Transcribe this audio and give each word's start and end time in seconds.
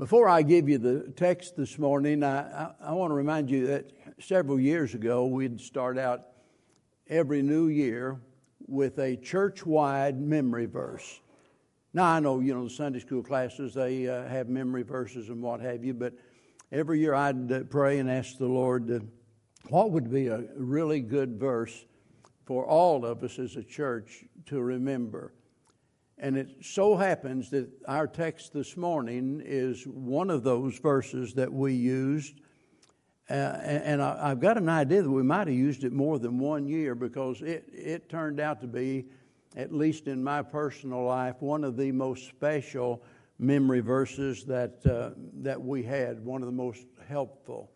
Before 0.00 0.30
I 0.30 0.40
give 0.40 0.66
you 0.66 0.78
the 0.78 1.12
text 1.14 1.58
this 1.58 1.78
morning, 1.78 2.24
I, 2.24 2.40
I, 2.40 2.70
I 2.84 2.92
want 2.94 3.10
to 3.10 3.14
remind 3.14 3.50
you 3.50 3.66
that 3.66 3.92
several 4.18 4.58
years 4.58 4.94
ago 4.94 5.26
we'd 5.26 5.60
start 5.60 5.98
out 5.98 6.22
every 7.06 7.42
new 7.42 7.68
year 7.68 8.18
with 8.66 8.98
a 8.98 9.16
church 9.16 9.66
wide 9.66 10.18
memory 10.18 10.64
verse. 10.64 11.20
Now, 11.92 12.04
I 12.04 12.20
know, 12.20 12.40
you 12.40 12.54
know, 12.54 12.64
the 12.64 12.70
Sunday 12.70 13.00
school 13.00 13.22
classes, 13.22 13.74
they 13.74 14.08
uh, 14.08 14.26
have 14.26 14.48
memory 14.48 14.84
verses 14.84 15.28
and 15.28 15.42
what 15.42 15.60
have 15.60 15.84
you, 15.84 15.92
but 15.92 16.14
every 16.72 16.98
year 16.98 17.12
I'd 17.12 17.52
uh, 17.52 17.60
pray 17.64 17.98
and 17.98 18.10
ask 18.10 18.38
the 18.38 18.46
Lord 18.46 18.90
uh, 18.90 19.00
what 19.68 19.90
would 19.90 20.10
be 20.10 20.28
a 20.28 20.44
really 20.56 21.00
good 21.00 21.38
verse 21.38 21.84
for 22.46 22.64
all 22.64 23.04
of 23.04 23.22
us 23.22 23.38
as 23.38 23.56
a 23.56 23.62
church 23.62 24.24
to 24.46 24.62
remember. 24.62 25.34
And 26.22 26.36
it 26.36 26.56
so 26.60 26.96
happens 26.96 27.48
that 27.48 27.70
our 27.88 28.06
text 28.06 28.52
this 28.52 28.76
morning 28.76 29.42
is 29.42 29.86
one 29.86 30.28
of 30.28 30.42
those 30.42 30.78
verses 30.78 31.32
that 31.34 31.50
we 31.50 31.72
used. 31.72 32.42
Uh, 33.30 33.32
and, 33.32 34.02
I, 34.02 34.28
have 34.28 34.40
got 34.40 34.58
an 34.58 34.68
idea 34.68 35.02
that 35.02 35.10
we 35.10 35.22
might 35.22 35.46
have 35.46 35.56
used 35.56 35.82
it 35.82 35.92
more 35.92 36.18
than 36.18 36.38
one 36.38 36.68
year 36.68 36.94
because 36.94 37.40
it, 37.40 37.64
it 37.72 38.10
turned 38.10 38.38
out 38.38 38.60
to 38.60 38.66
be, 38.66 39.06
at 39.56 39.72
least 39.72 40.08
in 40.08 40.22
my 40.22 40.42
personal 40.42 41.04
life, 41.04 41.36
one 41.40 41.64
of 41.64 41.78
the 41.78 41.90
most 41.90 42.28
special 42.28 43.02
memory 43.38 43.80
verses 43.80 44.44
that, 44.44 44.84
uh, 44.84 45.18
that 45.42 45.62
we 45.62 45.82
had, 45.82 46.22
one 46.22 46.42
of 46.42 46.46
the 46.46 46.52
most 46.52 46.84
helpful. 47.08 47.70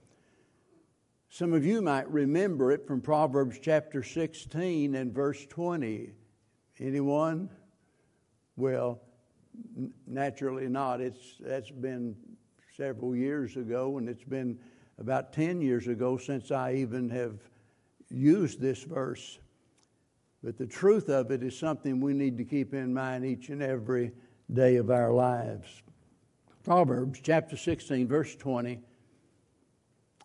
Some 1.30 1.54
of 1.54 1.64
you 1.64 1.80
might 1.80 2.10
remember 2.10 2.72
it 2.72 2.86
from 2.86 3.00
Proverbs 3.00 3.58
chapter 3.62 4.02
16 4.02 4.94
and 4.94 5.14
verse 5.14 5.46
20. 5.46 6.10
Anyone? 6.78 7.48
Well, 8.56 9.00
naturally 10.06 10.68
not. 10.68 11.00
It's, 11.00 11.36
that's 11.40 11.70
been 11.70 12.16
several 12.76 13.14
years 13.14 13.56
ago, 13.56 13.98
and 13.98 14.08
it's 14.08 14.24
been 14.24 14.58
about 14.98 15.32
10 15.32 15.60
years 15.60 15.86
ago 15.88 16.16
since 16.16 16.50
I 16.50 16.74
even 16.74 17.08
have 17.10 17.38
used 18.10 18.60
this 18.60 18.82
verse. 18.82 19.38
But 20.42 20.58
the 20.58 20.66
truth 20.66 21.08
of 21.08 21.30
it 21.30 21.42
is 21.42 21.58
something 21.58 22.00
we 22.00 22.14
need 22.14 22.36
to 22.38 22.44
keep 22.44 22.74
in 22.74 22.92
mind 22.92 23.24
each 23.24 23.48
and 23.48 23.62
every 23.62 24.12
day 24.52 24.76
of 24.76 24.90
our 24.90 25.12
lives. 25.12 25.82
Proverbs 26.62 27.20
chapter 27.22 27.56
16, 27.56 28.06
verse 28.06 28.36
20 28.36 28.80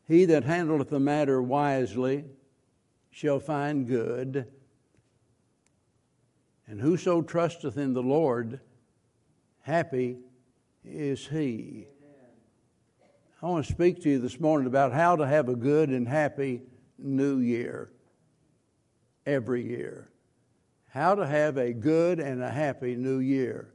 He 0.08 0.26
that 0.26 0.44
handleth 0.44 0.90
the 0.90 1.00
matter 1.00 1.42
wisely 1.42 2.26
shall 3.12 3.40
find 3.40 3.88
good 3.88 4.46
and 6.70 6.80
whoso 6.80 7.24
trusteth 7.24 7.78
in 7.78 7.94
the 7.94 8.04
Lord, 8.04 8.60
happy 9.62 10.18
is 10.86 11.28
he. 11.28 11.88
I 13.42 13.48
want 13.48 13.66
to 13.66 13.72
speak 13.72 14.04
to 14.04 14.10
you 14.10 14.20
this 14.20 14.40
morning 14.40 14.68
about 14.68 14.94
how 14.94 15.16
to 15.16 15.26
have 15.26 15.50
a 15.50 15.56
good 15.56 15.90
and 15.90 16.08
happy 16.08 16.62
new 17.00 17.40
year 17.40 17.90
every 19.26 19.66
year. 19.66 20.10
How 20.90 21.16
to 21.16 21.26
have 21.26 21.58
a 21.58 21.74
good 21.74 22.20
and 22.20 22.44
a 22.44 22.52
happy 22.52 22.96
new 22.96 23.20
year. 23.20 23.74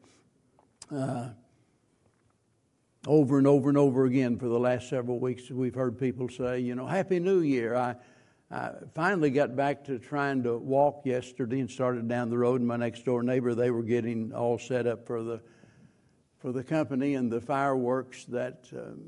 Uh, 0.94 1.30
over 3.06 3.38
and 3.38 3.46
over 3.46 3.68
and 3.68 3.78
over 3.78 4.04
again 4.04 4.38
for 4.38 4.46
the 4.46 4.58
last 4.58 4.88
several 4.88 5.18
weeks, 5.18 5.50
we've 5.50 5.74
heard 5.74 5.98
people 5.98 6.28
say, 6.28 6.60
you 6.60 6.74
know, 6.74 6.86
Happy 6.86 7.18
New 7.18 7.40
Year. 7.40 7.74
I, 7.74 7.96
I 8.50 8.70
finally 8.94 9.30
got 9.30 9.56
back 9.56 9.84
to 9.86 9.98
trying 9.98 10.42
to 10.44 10.58
walk 10.58 11.02
yesterday 11.04 11.60
and 11.60 11.70
started 11.70 12.08
down 12.08 12.30
the 12.30 12.38
road. 12.38 12.60
And 12.60 12.68
my 12.68 12.76
next 12.76 13.04
door 13.04 13.22
neighbor, 13.22 13.54
they 13.54 13.70
were 13.70 13.82
getting 13.82 14.32
all 14.32 14.58
set 14.58 14.86
up 14.86 15.06
for 15.06 15.22
the 15.22 15.40
for 16.38 16.52
the 16.52 16.62
company 16.62 17.14
and 17.14 17.32
the 17.32 17.40
fireworks 17.40 18.26
that 18.26 18.66
um, 18.76 19.00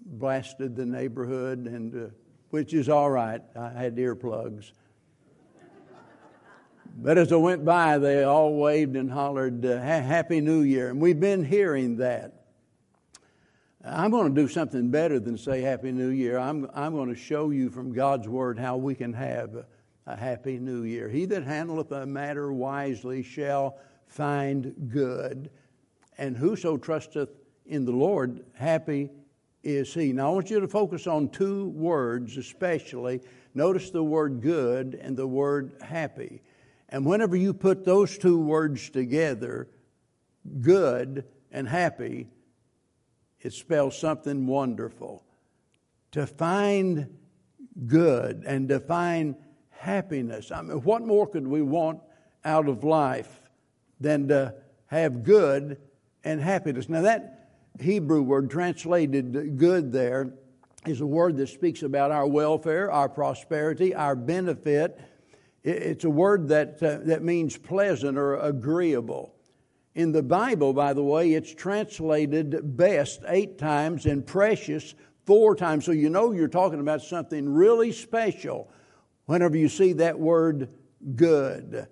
blasted 0.00 0.74
the 0.74 0.84
neighborhood, 0.84 1.66
and 1.66 1.94
uh, 1.94 2.08
which 2.50 2.74
is 2.74 2.88
all 2.88 3.08
right. 3.08 3.40
I 3.54 3.70
had 3.70 3.96
earplugs. 3.96 4.72
But 6.96 7.18
as 7.18 7.32
I 7.32 7.36
went 7.36 7.64
by, 7.64 7.98
they 7.98 8.24
all 8.24 8.54
waved 8.54 8.96
and 8.96 9.10
hollered, 9.10 9.64
uh, 9.64 9.80
Happy 9.80 10.40
New 10.40 10.60
Year. 10.60 10.90
And 10.90 11.00
we've 11.00 11.18
been 11.18 11.44
hearing 11.44 11.96
that. 11.96 12.41
I'm 13.94 14.10
going 14.10 14.34
to 14.34 14.40
do 14.40 14.48
something 14.48 14.90
better 14.90 15.20
than 15.20 15.36
say 15.36 15.60
Happy 15.60 15.92
New 15.92 16.08
Year. 16.08 16.38
I'm, 16.38 16.68
I'm 16.74 16.94
going 16.94 17.10
to 17.10 17.14
show 17.14 17.50
you 17.50 17.68
from 17.68 17.92
God's 17.92 18.26
Word 18.26 18.58
how 18.58 18.76
we 18.76 18.94
can 18.94 19.12
have 19.12 19.66
a, 20.06 20.16
Happy 20.16 20.58
New 20.58 20.84
Year. 20.84 21.08
He 21.08 21.26
that 21.26 21.44
handleth 21.44 21.90
a 21.92 22.06
matter 22.06 22.52
wisely 22.52 23.22
shall 23.22 23.78
find 24.06 24.74
good, 24.88 25.50
and 26.18 26.36
whoso 26.36 26.76
trusteth 26.76 27.28
in 27.66 27.84
the 27.84 27.92
Lord, 27.92 28.44
happy 28.54 29.10
is 29.62 29.92
he. 29.92 30.12
Now, 30.12 30.30
I 30.30 30.34
want 30.34 30.50
you 30.50 30.60
to 30.60 30.68
focus 30.68 31.06
on 31.06 31.28
two 31.28 31.66
words 31.68 32.36
especially. 32.36 33.20
Notice 33.54 33.90
the 33.90 34.02
word 34.02 34.40
good 34.40 34.98
and 35.00 35.16
the 35.16 35.26
word 35.26 35.72
happy. 35.82 36.42
And 36.88 37.04
whenever 37.06 37.36
you 37.36 37.54
put 37.54 37.84
those 37.84 38.18
two 38.18 38.38
words 38.38 38.90
together, 38.90 39.68
good 40.60 41.24
and 41.52 41.68
happy, 41.68 42.28
it 43.42 43.52
spells 43.52 43.98
something 43.98 44.46
wonderful. 44.46 45.24
To 46.12 46.26
find 46.26 47.18
good 47.86 48.44
and 48.46 48.68
to 48.68 48.80
find 48.80 49.34
happiness. 49.70 50.52
I 50.52 50.62
mean, 50.62 50.78
what 50.82 51.02
more 51.02 51.26
could 51.26 51.46
we 51.46 51.62
want 51.62 52.00
out 52.44 52.68
of 52.68 52.84
life 52.84 53.40
than 54.00 54.28
to 54.28 54.54
have 54.86 55.24
good 55.24 55.78
and 56.22 56.40
happiness? 56.40 56.88
Now, 56.88 57.02
that 57.02 57.50
Hebrew 57.80 58.22
word 58.22 58.50
translated 58.50 59.58
good 59.58 59.92
there 59.92 60.34
is 60.86 61.00
a 61.00 61.06
word 61.06 61.36
that 61.38 61.48
speaks 61.48 61.82
about 61.82 62.10
our 62.10 62.26
welfare, 62.26 62.90
our 62.92 63.08
prosperity, 63.08 63.94
our 63.94 64.14
benefit. 64.14 65.00
It's 65.64 66.04
a 66.04 66.10
word 66.10 66.48
that, 66.48 66.82
uh, 66.82 66.98
that 67.04 67.22
means 67.22 67.56
pleasant 67.56 68.18
or 68.18 68.36
agreeable. 68.36 69.34
In 69.94 70.12
the 70.12 70.22
Bible, 70.22 70.72
by 70.72 70.94
the 70.94 71.02
way, 71.02 71.34
it's 71.34 71.54
translated 71.54 72.76
best 72.76 73.22
eight 73.28 73.58
times 73.58 74.06
and 74.06 74.26
precious 74.26 74.94
four 75.26 75.54
times. 75.54 75.84
So 75.84 75.92
you 75.92 76.08
know 76.08 76.32
you're 76.32 76.48
talking 76.48 76.80
about 76.80 77.02
something 77.02 77.48
really 77.48 77.92
special 77.92 78.70
whenever 79.26 79.56
you 79.56 79.68
see 79.68 79.92
that 79.94 80.18
word 80.18 80.70
good. 81.14 81.86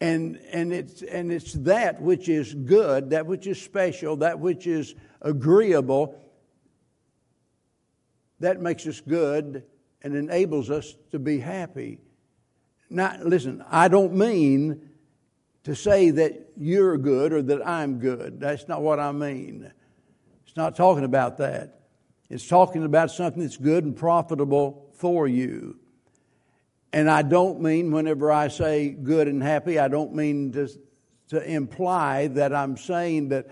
And, 0.00 0.38
and, 0.52 0.72
it's, 0.72 1.02
and 1.02 1.32
it's 1.32 1.54
that 1.54 2.00
which 2.00 2.28
is 2.28 2.54
good, 2.54 3.10
that 3.10 3.26
which 3.26 3.46
is 3.46 3.60
special, 3.60 4.16
that 4.16 4.38
which 4.38 4.66
is 4.66 4.94
agreeable, 5.22 6.22
that 8.40 8.60
makes 8.60 8.86
us 8.86 9.00
good 9.00 9.64
and 10.02 10.14
enables 10.14 10.70
us 10.70 10.94
to 11.10 11.18
be 11.18 11.40
happy. 11.40 11.98
Now, 12.88 13.16
listen, 13.20 13.64
I 13.68 13.88
don't 13.88 14.14
mean 14.14 14.85
to 15.66 15.74
say 15.74 16.10
that 16.10 16.52
you're 16.56 16.96
good 16.96 17.32
or 17.32 17.42
that 17.42 17.66
I'm 17.66 17.98
good. 17.98 18.38
That's 18.38 18.68
not 18.68 18.82
what 18.82 19.00
I 19.00 19.10
mean. 19.10 19.68
It's 20.46 20.56
not 20.56 20.76
talking 20.76 21.02
about 21.02 21.38
that. 21.38 21.80
It's 22.30 22.46
talking 22.46 22.84
about 22.84 23.10
something 23.10 23.42
that's 23.42 23.56
good 23.56 23.82
and 23.82 23.96
profitable 23.96 24.88
for 24.94 25.26
you. 25.26 25.76
And 26.92 27.10
I 27.10 27.22
don't 27.22 27.60
mean, 27.60 27.90
whenever 27.90 28.30
I 28.30 28.46
say 28.46 28.90
good 28.90 29.26
and 29.26 29.42
happy, 29.42 29.76
I 29.80 29.88
don't 29.88 30.14
mean 30.14 30.52
to, 30.52 30.68
to 31.30 31.42
imply 31.42 32.28
that 32.28 32.54
I'm 32.54 32.76
saying 32.76 33.30
that, 33.30 33.48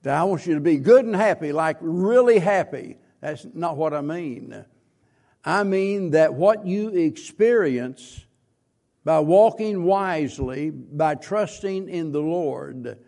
that 0.00 0.16
I 0.16 0.24
want 0.24 0.46
you 0.46 0.54
to 0.54 0.62
be 0.62 0.78
good 0.78 1.04
and 1.04 1.14
happy, 1.14 1.52
like 1.52 1.76
really 1.82 2.38
happy. 2.38 2.96
That's 3.20 3.46
not 3.52 3.76
what 3.76 3.92
I 3.92 4.00
mean. 4.00 4.64
I 5.44 5.64
mean 5.64 6.12
that 6.12 6.32
what 6.32 6.66
you 6.66 6.88
experience 6.88 8.24
by 9.04 9.20
walking 9.20 9.84
wisely, 9.84 10.70
by 10.70 11.14
trusting 11.14 11.88
in 11.88 12.12
the 12.12 12.20
Lord. 12.20 12.98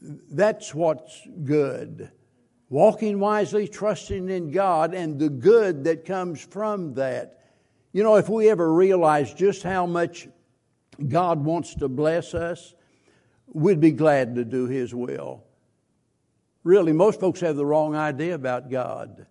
That's 0.00 0.74
what's 0.74 1.26
good. 1.44 2.10
Walking 2.70 3.18
wisely, 3.18 3.66
trusting 3.66 4.28
in 4.28 4.50
God, 4.50 4.94
and 4.94 5.18
the 5.18 5.30
good 5.30 5.84
that 5.84 6.04
comes 6.04 6.40
from 6.40 6.94
that. 6.94 7.38
You 7.92 8.02
know, 8.02 8.16
if 8.16 8.28
we 8.28 8.50
ever 8.50 8.72
realize 8.72 9.32
just 9.32 9.62
how 9.62 9.86
much 9.86 10.28
God 11.08 11.44
wants 11.44 11.74
to 11.76 11.88
bless 11.88 12.34
us, 12.34 12.74
we'd 13.46 13.80
be 13.80 13.92
glad 13.92 14.34
to 14.34 14.44
do 14.44 14.66
His 14.66 14.94
will. 14.94 15.44
Really, 16.62 16.92
most 16.92 17.18
folks 17.18 17.40
have 17.40 17.56
the 17.56 17.64
wrong 17.64 17.96
idea 17.96 18.34
about 18.34 18.70
God. 18.70 19.26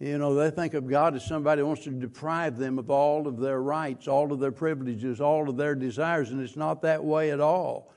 You 0.00 0.16
know, 0.16 0.34
they 0.34 0.50
think 0.50 0.74
of 0.74 0.86
God 0.86 1.16
as 1.16 1.24
somebody 1.24 1.60
who 1.60 1.66
wants 1.66 1.82
to 1.84 1.90
deprive 1.90 2.56
them 2.56 2.78
of 2.78 2.88
all 2.88 3.26
of 3.26 3.38
their 3.38 3.60
rights, 3.60 4.06
all 4.06 4.32
of 4.32 4.38
their 4.38 4.52
privileges, 4.52 5.20
all 5.20 5.48
of 5.48 5.56
their 5.56 5.74
desires, 5.74 6.30
and 6.30 6.40
it's 6.40 6.56
not 6.56 6.82
that 6.82 7.04
way 7.04 7.32
at 7.32 7.40
all. 7.40 7.92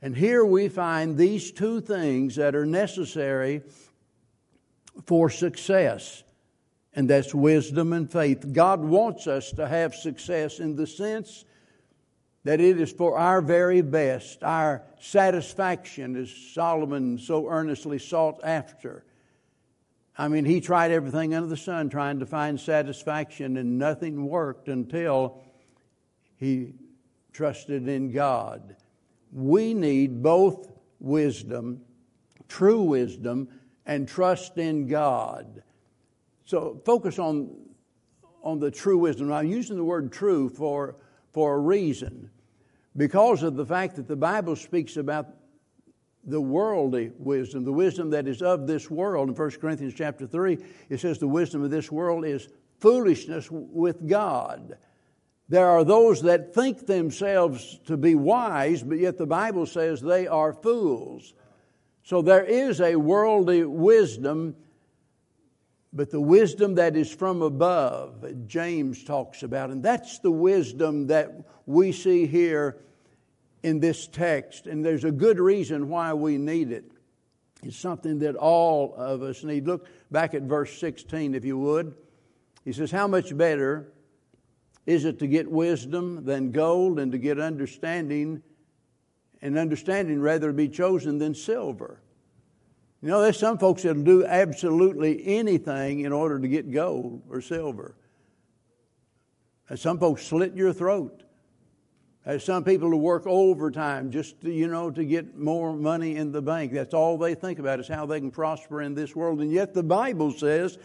And 0.00 0.16
here 0.16 0.44
we 0.44 0.68
find 0.68 1.16
these 1.16 1.50
two 1.50 1.82
things 1.82 2.36
that 2.36 2.54
are 2.54 2.64
necessary 2.64 3.62
for 5.04 5.28
success, 5.28 6.22
and 6.94 7.10
that's 7.10 7.34
wisdom 7.34 7.92
and 7.92 8.10
faith. 8.10 8.52
God 8.52 8.80
wants 8.80 9.26
us 9.26 9.50
to 9.52 9.68
have 9.68 9.94
success 9.94 10.60
in 10.60 10.76
the 10.76 10.86
sense 10.86 11.44
that 12.44 12.60
it 12.60 12.80
is 12.80 12.92
for 12.92 13.18
our 13.18 13.42
very 13.42 13.82
best, 13.82 14.42
our 14.42 14.82
satisfaction, 14.98 16.16
as 16.16 16.30
Solomon 16.30 17.18
so 17.18 17.48
earnestly 17.48 17.98
sought 17.98 18.40
after. 18.44 19.04
I 20.16 20.28
mean, 20.28 20.44
he 20.44 20.60
tried 20.60 20.92
everything 20.92 21.34
under 21.34 21.48
the 21.48 21.56
sun 21.56 21.88
trying 21.90 22.20
to 22.20 22.26
find 22.26 22.58
satisfaction, 22.60 23.56
and 23.56 23.78
nothing 23.78 24.26
worked 24.26 24.68
until 24.68 25.42
he 26.36 26.74
trusted 27.32 27.88
in 27.88 28.12
God. 28.12 28.76
We 29.32 29.74
need 29.74 30.22
both 30.22 30.70
wisdom, 31.00 31.80
true 32.48 32.82
wisdom, 32.82 33.48
and 33.86 34.06
trust 34.06 34.56
in 34.56 34.86
God. 34.86 35.62
So 36.44 36.80
focus 36.84 37.18
on, 37.18 37.50
on 38.42 38.60
the 38.60 38.70
true 38.70 38.98
wisdom. 38.98 39.32
I'm 39.32 39.48
using 39.48 39.76
the 39.76 39.84
word 39.84 40.12
true 40.12 40.48
for, 40.48 40.96
for 41.32 41.54
a 41.54 41.58
reason 41.58 42.30
because 42.96 43.42
of 43.42 43.56
the 43.56 43.66
fact 43.66 43.96
that 43.96 44.06
the 44.06 44.16
Bible 44.16 44.54
speaks 44.54 44.96
about 44.96 45.26
the 46.26 46.40
worldly 46.40 47.12
wisdom, 47.18 47.64
the 47.64 47.72
wisdom 47.72 48.10
that 48.10 48.26
is 48.26 48.42
of 48.42 48.66
this 48.66 48.90
world. 48.90 49.28
In 49.28 49.34
1 49.34 49.50
Corinthians 49.52 49.94
chapter 49.94 50.26
3, 50.26 50.58
it 50.88 51.00
says 51.00 51.18
the 51.18 51.28
wisdom 51.28 51.62
of 51.62 51.70
this 51.70 51.90
world 51.90 52.24
is 52.24 52.48
foolishness 52.80 53.48
with 53.50 54.08
God. 54.08 54.76
There 55.48 55.68
are 55.68 55.84
those 55.84 56.22
that 56.22 56.54
think 56.54 56.86
themselves 56.86 57.78
to 57.86 57.96
be 57.96 58.14
wise, 58.14 58.82
but 58.82 58.98
yet 58.98 59.18
the 59.18 59.26
Bible 59.26 59.66
says 59.66 60.00
they 60.00 60.26
are 60.26 60.54
fools. 60.54 61.34
So 62.02 62.22
there 62.22 62.44
is 62.44 62.80
a 62.80 62.96
worldly 62.96 63.64
wisdom, 63.64 64.56
but 65.92 66.10
the 66.10 66.20
wisdom 66.20 66.76
that 66.76 66.96
is 66.96 67.12
from 67.12 67.42
above, 67.42 68.46
James 68.46 69.04
talks 69.04 69.42
about, 69.42 69.70
and 69.70 69.82
that's 69.82 70.18
the 70.18 70.30
wisdom 70.30 71.06
that 71.08 71.32
we 71.66 71.92
see 71.92 72.26
here 72.26 72.78
in 73.64 73.80
this 73.80 74.06
text, 74.06 74.66
and 74.66 74.84
there's 74.84 75.04
a 75.04 75.10
good 75.10 75.40
reason 75.40 75.88
why 75.88 76.12
we 76.12 76.36
need 76.36 76.70
it. 76.70 76.84
It's 77.62 77.78
something 77.78 78.18
that 78.18 78.36
all 78.36 78.94
of 78.94 79.22
us 79.22 79.42
need. 79.42 79.66
Look 79.66 79.86
back 80.10 80.34
at 80.34 80.42
verse 80.42 80.78
16, 80.78 81.34
if 81.34 81.46
you 81.46 81.56
would. 81.56 81.94
He 82.66 82.74
says, 82.74 82.90
How 82.90 83.08
much 83.08 83.34
better 83.34 83.90
is 84.84 85.06
it 85.06 85.18
to 85.20 85.26
get 85.26 85.50
wisdom 85.50 86.26
than 86.26 86.52
gold, 86.52 86.98
and 86.98 87.10
to 87.12 87.18
get 87.18 87.40
understanding, 87.40 88.42
and 89.40 89.56
understanding 89.56 90.20
rather 90.20 90.52
be 90.52 90.68
chosen 90.68 91.16
than 91.16 91.34
silver? 91.34 92.02
You 93.00 93.08
know, 93.08 93.22
there's 93.22 93.38
some 93.38 93.56
folks 93.56 93.82
that'll 93.82 94.02
do 94.02 94.26
absolutely 94.26 95.26
anything 95.26 96.00
in 96.00 96.12
order 96.12 96.38
to 96.38 96.48
get 96.48 96.70
gold 96.70 97.22
or 97.30 97.40
silver. 97.40 97.94
And 99.70 99.78
some 99.78 99.98
folks 99.98 100.26
slit 100.26 100.54
your 100.54 100.74
throat. 100.74 101.22
Some 102.38 102.64
people 102.64 102.88
who 102.88 102.96
work 102.96 103.26
overtime 103.26 104.10
just 104.10 104.40
to, 104.40 104.50
you 104.50 104.66
know 104.66 104.90
to 104.90 105.04
get 105.04 105.36
more 105.36 105.74
money 105.74 106.16
in 106.16 106.32
the 106.32 106.40
bank. 106.40 106.72
That's 106.72 106.94
all 106.94 107.18
they 107.18 107.34
think 107.34 107.58
about 107.58 107.80
is 107.80 107.88
how 107.88 108.06
they 108.06 108.18
can 108.18 108.30
prosper 108.30 108.80
in 108.80 108.94
this 108.94 109.14
world. 109.14 109.42
And 109.42 109.52
yet 109.52 109.74
the 109.74 109.82
Bible 109.82 110.32
says 110.32 110.78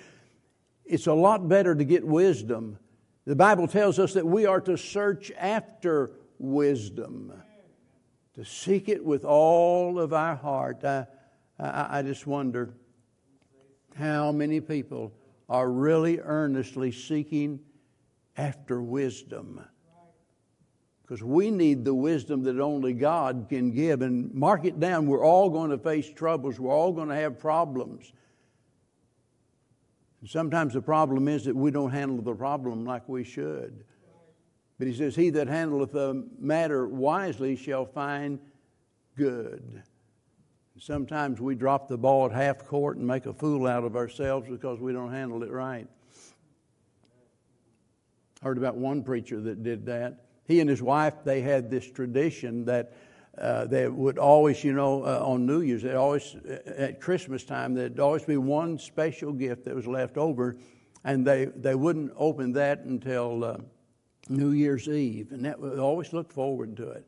it's 0.83 1.07
a 1.07 1.13
lot 1.13 1.47
better 1.47 1.73
to 1.73 1.85
get 1.85 2.05
wisdom. 2.05 2.77
The 3.25 3.37
Bible 3.37 3.67
tells 3.67 3.99
us 3.99 4.13
that 4.13 4.25
we 4.25 4.47
are 4.47 4.59
to 4.61 4.77
search 4.77 5.31
after 5.37 6.11
wisdom, 6.39 7.31
to 8.35 8.43
seek 8.43 8.89
it 8.89 9.05
with 9.05 9.23
all 9.23 9.97
of 9.97 10.11
our 10.11 10.35
heart. 10.35 10.83
I, 10.83 11.07
I, 11.57 11.99
I 11.99 12.01
just 12.01 12.27
wonder 12.27 12.73
how 13.95 14.33
many 14.33 14.59
people 14.59 15.13
are 15.47 15.71
really 15.71 16.19
earnestly 16.19 16.91
seeking 16.91 17.61
after 18.35 18.81
wisdom 18.81 19.63
because 21.09 21.23
we 21.23 21.49
need 21.49 21.83
the 21.85 21.93
wisdom 21.93 22.43
that 22.43 22.59
only 22.59 22.93
God 22.93 23.47
can 23.49 23.71
give. 23.71 24.03
And 24.03 24.31
mark 24.31 24.63
it 24.63 24.79
down, 24.79 25.07
we're 25.07 25.25
all 25.25 25.49
going 25.49 25.71
to 25.71 25.77
face 25.79 26.07
troubles, 26.13 26.59
we're 26.59 26.71
all 26.71 26.91
going 26.91 27.09
to 27.09 27.15
have 27.15 27.39
problems. 27.39 28.13
And 30.21 30.29
sometimes 30.29 30.75
the 30.75 30.83
problem 30.83 31.27
is 31.27 31.45
that 31.45 31.55
we 31.55 31.71
don't 31.71 31.89
handle 31.89 32.21
the 32.21 32.35
problem 32.35 32.85
like 32.85 33.09
we 33.09 33.23
should. 33.23 33.83
But 34.77 34.87
he 34.87 34.93
says, 34.93 35.15
He 35.15 35.31
that 35.31 35.47
handleth 35.47 35.93
the 35.93 36.27
matter 36.37 36.87
wisely 36.87 37.55
shall 37.55 37.87
find 37.87 38.37
good. 39.15 39.81
Sometimes 40.77 41.41
we 41.41 41.55
drop 41.55 41.87
the 41.87 41.97
ball 41.97 42.27
at 42.27 42.33
half 42.33 42.67
court 42.67 42.97
and 42.97 43.07
make 43.07 43.25
a 43.25 43.33
fool 43.33 43.65
out 43.65 43.83
of 43.83 43.95
ourselves 43.95 44.47
because 44.47 44.79
we 44.79 44.93
don't 44.93 45.11
handle 45.11 45.41
it 45.41 45.49
right. 45.49 45.87
I 48.41 48.45
heard 48.45 48.59
about 48.59 48.75
one 48.77 49.01
preacher 49.01 49.41
that 49.41 49.63
did 49.63 49.87
that 49.87 50.28
he 50.49 50.59
and 50.59 50.69
his 50.69 50.81
wife, 50.81 51.13
they 51.23 51.41
had 51.41 51.69
this 51.69 51.89
tradition 51.89 52.65
that 52.65 52.91
uh, 53.37 53.65
they 53.65 53.87
would 53.87 54.17
always, 54.17 54.63
you 54.63 54.73
know, 54.73 55.03
uh, 55.03 55.23
on 55.23 55.45
New 55.45 55.61
Year's, 55.61 55.83
they 55.83 55.93
always, 55.93 56.35
uh, 56.35 56.57
at 56.75 56.99
Christmas 56.99 57.43
time, 57.43 57.75
there'd 57.75 57.99
always 57.99 58.25
be 58.25 58.35
one 58.35 58.79
special 58.79 59.31
gift 59.31 59.63
that 59.65 59.75
was 59.75 59.85
left 59.85 60.17
over, 60.17 60.57
and 61.03 61.25
they, 61.25 61.45
they 61.45 61.75
wouldn't 61.75 62.11
open 62.17 62.51
that 62.53 62.79
until 62.79 63.43
uh, 63.43 63.57
New 64.27 64.51
Year's 64.51 64.89
Eve, 64.89 65.31
and 65.31 65.45
that 65.45 65.59
would 65.59 65.77
always 65.77 66.13
look 66.13 66.33
forward 66.33 66.75
to 66.77 66.89
it. 66.89 67.05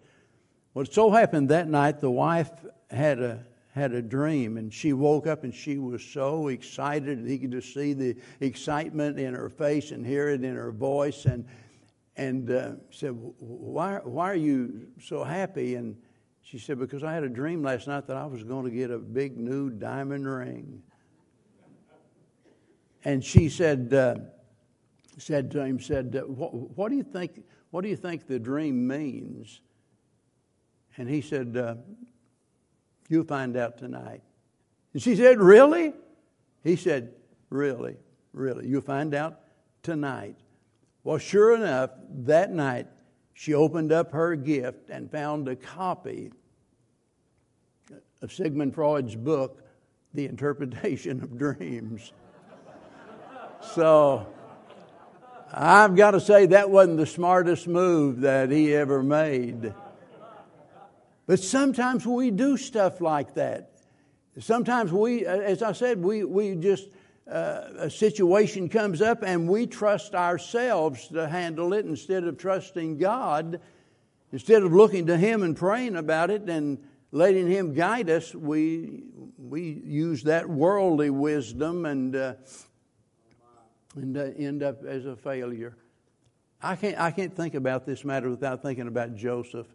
Well, 0.75 0.85
it 0.85 0.93
so 0.93 1.09
happened 1.09 1.49
that 1.49 1.67
night 1.67 1.99
the 1.99 2.11
wife 2.11 2.51
had 2.91 3.19
a 3.19 3.43
had 3.73 3.93
a 3.93 4.01
dream, 4.01 4.57
and 4.57 4.71
she 4.71 4.91
woke 4.91 5.27
up 5.27 5.45
and 5.45 5.55
she 5.55 5.77
was 5.77 6.03
so 6.03 6.49
excited, 6.49 7.17
and 7.17 7.27
he 7.27 7.39
could 7.39 7.53
just 7.53 7.73
see 7.73 7.93
the 7.93 8.17
excitement 8.41 9.17
in 9.17 9.33
her 9.33 9.49
face 9.49 9.91
and 9.91 10.05
hear 10.05 10.27
it 10.27 10.43
in 10.43 10.55
her 10.55 10.71
voice, 10.71 11.25
and 11.25 11.45
and 12.17 12.51
uh, 12.51 12.71
said, 12.89 13.11
why, 13.11 13.99
why 14.03 14.29
are 14.29 14.35
you 14.35 14.87
so 14.99 15.23
happy? 15.23 15.75
And 15.75 15.95
she 16.41 16.59
said, 16.59 16.79
Because 16.79 17.03
I 17.03 17.13
had 17.13 17.23
a 17.23 17.29
dream 17.29 17.63
last 17.63 17.87
night 17.87 18.07
that 18.07 18.17
I 18.17 18.25
was 18.25 18.43
going 18.43 18.65
to 18.65 18.71
get 18.71 18.91
a 18.91 18.97
big 18.97 19.37
new 19.37 19.69
diamond 19.69 20.27
ring. 20.27 20.83
And 23.03 23.23
she 23.23 23.49
said, 23.49 23.93
uh, 23.93 24.15
said 25.17 25.49
to 25.51 25.63
him, 25.63 25.79
said, 25.79 26.15
uh, 26.15 26.27
what, 26.27 26.53
what, 26.77 26.89
do 26.89 26.97
you 26.97 27.03
think, 27.03 27.43
what 27.69 27.81
do 27.81 27.89
you 27.89 27.95
think 27.95 28.27
the 28.27 28.39
dream 28.39 28.87
means? 28.87 29.61
And 30.97 31.09
he 31.09 31.21
said, 31.21 31.55
uh, 31.55 31.75
You'll 33.07 33.25
find 33.25 33.57
out 33.57 33.77
tonight. 33.77 34.21
And 34.93 35.01
she 35.01 35.15
said, 35.15 35.39
Really? 35.39 35.93
He 36.63 36.75
said, 36.75 37.13
Really, 37.49 37.95
really. 38.33 38.67
You'll 38.67 38.81
find 38.81 39.13
out 39.13 39.39
tonight. 39.83 40.35
Well, 41.03 41.17
sure 41.17 41.55
enough, 41.55 41.91
that 42.25 42.51
night 42.51 42.87
she 43.33 43.53
opened 43.55 43.91
up 43.91 44.11
her 44.11 44.35
gift 44.35 44.89
and 44.89 45.09
found 45.09 45.47
a 45.47 45.55
copy 45.55 46.31
of 48.21 48.31
Sigmund 48.31 48.75
Freud's 48.75 49.15
book, 49.15 49.63
The 50.13 50.25
Interpretation 50.25 51.23
of 51.23 51.37
Dreams. 51.37 52.13
so 53.73 54.27
I've 55.51 55.95
got 55.95 56.11
to 56.11 56.19
say 56.19 56.45
that 56.47 56.69
wasn't 56.69 56.97
the 56.97 57.07
smartest 57.07 57.67
move 57.67 58.21
that 58.21 58.51
he 58.51 58.75
ever 58.75 59.01
made. 59.01 59.73
But 61.25 61.39
sometimes 61.39 62.05
we 62.05 62.29
do 62.29 62.57
stuff 62.57 63.01
like 63.01 63.33
that. 63.35 63.71
Sometimes 64.39 64.91
we, 64.91 65.25
as 65.25 65.63
I 65.63 65.71
said, 65.71 66.01
we, 66.01 66.23
we 66.23 66.55
just 66.55 66.87
uh, 67.29 67.61
a 67.77 67.89
situation 67.89 68.69
comes 68.69 69.01
up 69.01 69.23
and 69.23 69.47
we 69.47 69.67
trust 69.67 70.15
ourselves 70.15 71.07
to 71.09 71.27
handle 71.27 71.73
it 71.73 71.85
instead 71.85 72.23
of 72.23 72.37
trusting 72.37 72.97
God, 72.97 73.59
instead 74.31 74.63
of 74.63 74.73
looking 74.73 75.07
to 75.07 75.17
Him 75.17 75.43
and 75.43 75.55
praying 75.55 75.95
about 75.95 76.29
it 76.29 76.49
and 76.49 76.77
letting 77.11 77.47
Him 77.47 77.73
guide 77.73 78.09
us, 78.09 78.33
we, 78.33 79.03
we 79.37 79.81
use 79.85 80.23
that 80.23 80.49
worldly 80.49 81.09
wisdom 81.09 81.85
and, 81.85 82.15
uh, 82.15 82.33
and 83.95 84.17
uh, 84.17 84.21
end 84.37 84.63
up 84.63 84.83
as 84.83 85.05
a 85.05 85.15
failure. 85.15 85.75
I 86.61 86.75
can't, 86.75 86.99
I 86.99 87.11
can't 87.11 87.35
think 87.35 87.55
about 87.55 87.85
this 87.85 88.05
matter 88.05 88.29
without 88.29 88.61
thinking 88.61 88.87
about 88.87 89.15
Joseph. 89.15 89.67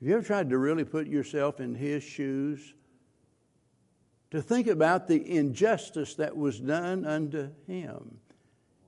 Have 0.00 0.08
you 0.08 0.14
ever 0.14 0.24
tried 0.24 0.50
to 0.50 0.58
really 0.58 0.84
put 0.84 1.08
yourself 1.08 1.60
in 1.60 1.74
his 1.74 2.02
shoes? 2.02 2.74
To 4.30 4.42
think 4.42 4.66
about 4.66 5.08
the 5.08 5.36
injustice 5.36 6.14
that 6.16 6.36
was 6.36 6.60
done 6.60 7.04
unto 7.06 7.50
him. 7.66 8.18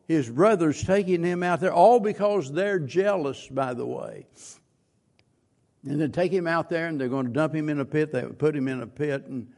His 0.07 0.29
brothers 0.29 0.83
taking 0.83 1.23
him 1.23 1.43
out 1.43 1.61
there, 1.61 1.73
all 1.73 2.01
because 2.01 2.53
they're 2.53 2.81
jealous, 2.81 3.47
by 3.49 3.75
the 3.75 3.87
way. 3.87 4.27
And 5.87 6.01
then 6.01 6.13
take 6.13 6.33
him 6.33 6.47
out 6.47 6.69
there 6.69 6.89
and 6.89 7.01
they're 7.01 7.09
going 7.09 7.27
to 7.27 7.33
dump 7.33 7.55
him 7.55 7.69
in 7.69 7.81
a 7.81 7.85
pit. 7.85 8.13
They 8.13 8.23
put 8.23 8.55
him 8.55 8.69
in 8.69 8.83
a 8.83 8.87
pit 8.87 9.27
and 9.27 9.51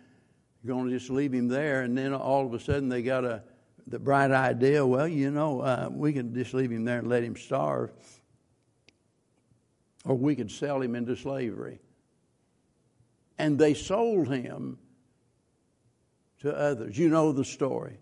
going 0.65 0.89
to 0.89 0.97
just 0.97 1.11
leave 1.11 1.33
him 1.33 1.49
there. 1.49 1.83
And 1.83 1.99
then 1.99 2.15
all 2.15 2.47
of 2.47 2.55
a 2.55 2.61
sudden 2.61 2.89
they 2.89 3.03
got 3.03 3.25
a 3.25 3.43
the 3.87 3.99
bright 3.99 4.31
idea 4.31 4.87
well, 4.87 5.09
you 5.09 5.31
know, 5.31 5.61
uh, 5.61 5.89
we 5.91 6.13
can 6.13 6.35
just 6.35 6.55
leave 6.55 6.71
him 6.71 6.85
there 6.85 6.99
and 6.99 7.09
let 7.09 7.23
him 7.23 7.37
starve. 7.37 7.91
Or 10.05 10.17
we 10.17 10.35
could 10.35 10.51
sell 10.51 10.81
him 10.81 10.95
into 10.95 11.17
slavery. 11.17 11.81
And 13.39 13.59
they 13.59 13.75
sold 13.75 14.29
him 14.29 14.79
to 16.43 16.57
others. 16.57 16.97
You 16.99 17.09
know 17.09 17.33
the 17.33 17.45
story. 17.45 17.99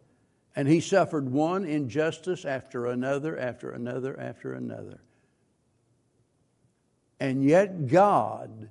And 0.56 0.68
he 0.68 0.80
suffered 0.80 1.30
one 1.30 1.64
injustice 1.64 2.44
after 2.44 2.86
another, 2.86 3.38
after 3.38 3.70
another, 3.70 4.18
after 4.18 4.52
another. 4.52 5.00
And 7.20 7.44
yet, 7.44 7.86
God, 7.86 8.68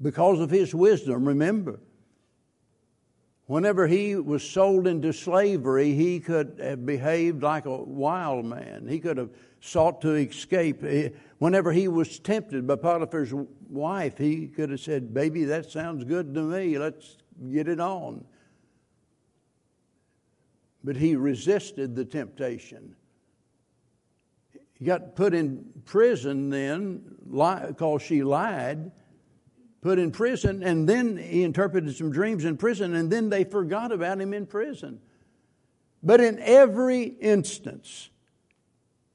because 0.00 0.40
of 0.40 0.50
his 0.50 0.74
wisdom, 0.74 1.26
remember, 1.26 1.80
Whenever 3.48 3.86
he 3.86 4.14
was 4.14 4.42
sold 4.42 4.86
into 4.86 5.10
slavery, 5.10 5.94
he 5.94 6.20
could 6.20 6.60
have 6.62 6.84
behaved 6.84 7.42
like 7.42 7.64
a 7.64 7.74
wild 7.74 8.44
man. 8.44 8.86
He 8.86 9.00
could 9.00 9.16
have 9.16 9.30
sought 9.62 10.02
to 10.02 10.12
escape. 10.16 10.84
Whenever 11.38 11.72
he 11.72 11.88
was 11.88 12.18
tempted 12.18 12.66
by 12.66 12.76
Potiphar's 12.76 13.32
wife, 13.70 14.18
he 14.18 14.48
could 14.48 14.68
have 14.68 14.80
said, 14.80 15.14
Baby, 15.14 15.44
that 15.44 15.70
sounds 15.70 16.04
good 16.04 16.34
to 16.34 16.42
me. 16.42 16.76
Let's 16.76 17.16
get 17.50 17.68
it 17.68 17.80
on. 17.80 18.26
But 20.84 20.96
he 20.96 21.16
resisted 21.16 21.94
the 21.94 22.04
temptation. 22.04 22.94
He 24.74 24.84
got 24.84 25.16
put 25.16 25.34
in 25.34 25.64
prison 25.84 26.50
then 26.50 27.02
because 27.26 28.02
she 28.02 28.22
lied 28.22 28.92
put 29.80 29.98
in 29.98 30.10
prison, 30.10 30.62
and 30.62 30.88
then 30.88 31.16
he 31.16 31.42
interpreted 31.42 31.96
some 31.96 32.10
dreams 32.10 32.44
in 32.44 32.56
prison, 32.56 32.94
and 32.94 33.10
then 33.10 33.30
they 33.30 33.44
forgot 33.44 33.92
about 33.92 34.20
him 34.20 34.34
in 34.34 34.46
prison. 34.46 35.00
But 36.02 36.20
in 36.20 36.38
every 36.40 37.02
instance, 37.04 38.10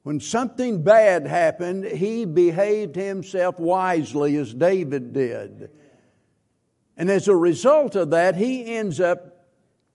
when 0.02 0.20
something 0.20 0.82
bad 0.82 1.26
happened, 1.26 1.84
he 1.84 2.24
behaved 2.24 2.94
himself 2.96 3.58
wisely 3.58 4.36
as 4.36 4.52
David 4.52 5.12
did. 5.12 5.70
And 6.96 7.10
as 7.10 7.26
a 7.26 7.36
result 7.36 7.96
of 7.96 8.10
that, 8.10 8.36
he 8.36 8.74
ends 8.74 9.00
up 9.00 9.33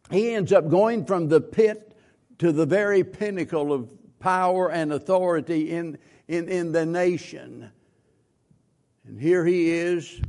he 0.09 0.33
ends 0.33 0.51
up 0.51 0.69
going 0.69 1.05
from 1.05 1.27
the 1.27 1.41
pit 1.41 1.97
to 2.39 2.51
the 2.51 2.65
very 2.65 3.03
pinnacle 3.03 3.71
of 3.73 3.89
power 4.19 4.71
and 4.71 4.91
authority 4.91 5.71
in, 5.71 5.97
in, 6.27 6.49
in 6.49 6.71
the 6.71 6.85
nation. 6.85 7.71
And 9.05 9.19
here 9.19 9.45
he 9.45 9.69
is 9.69 10.21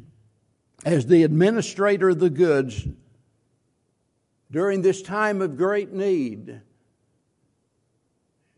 as 0.85 1.07
the 1.07 1.23
administrator 1.25 2.11
of 2.11 2.19
the 2.19 2.31
goods 2.31 2.87
during 4.51 4.83
this 4.83 5.03
time 5.03 5.43
of 5.43 5.57
great 5.57 5.93
need. 5.93 6.61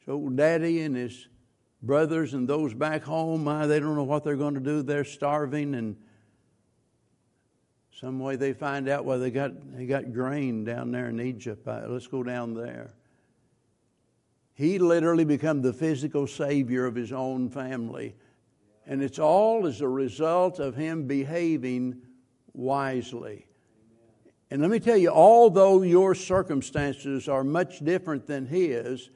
So, 0.07 0.29
daddy 0.31 0.81
and 0.81 0.97
his 0.97 1.29
brothers 1.83 2.35
and 2.35 2.49
those 2.49 2.75
back 2.75 3.03
home, 3.03 3.47
uh, 3.47 3.67
they 3.67 3.81
don't 3.81 3.97
know 3.97 4.05
what 4.05 4.25
they're 4.25 4.37
going 4.37 4.55
to 4.55 4.61
do. 4.61 4.83
They're 4.83 5.05
starving, 5.05 5.75
and 5.75 5.97
some 7.99 8.19
way 8.19 8.37
they 8.37 8.53
find 8.53 8.89
out 8.89 9.05
well 9.05 9.19
they 9.19 9.31
got 9.31 9.53
they 9.77 9.87
got 9.87 10.13
grain 10.13 10.65
down 10.65 10.91
there 10.93 11.09
in 11.09 11.21
Egypt. 11.21 11.67
Uh, 11.67 11.83
let's 11.89 12.07
go 12.07 12.23
down 12.23 12.55
there. 12.55 12.95
He 14.55 14.79
literally 14.79 15.25
become 15.25 15.63
the 15.63 15.73
physical 15.73 16.27
savior 16.27 16.87
of 16.87 16.95
his 16.95 17.13
own 17.13 17.49
family, 17.49 18.15
and 18.87 19.03
it's 19.03 19.19
all 19.19 19.67
as 19.67 19.81
a 19.81 19.89
result 19.89 20.59
of 20.59 20.77
him 20.77 21.07
behaving 21.07 22.03
wisely. 22.53 23.47
And 24.51 24.61
let 24.61 24.71
me 24.71 24.81
tell 24.81 24.99
you, 24.99 25.09
although 25.09 25.81
your 25.81 26.15
circumstances 26.15 27.27
are 27.27 27.43
much 27.43 27.79
different 27.81 28.27
than 28.27 28.45
his, 28.45 29.09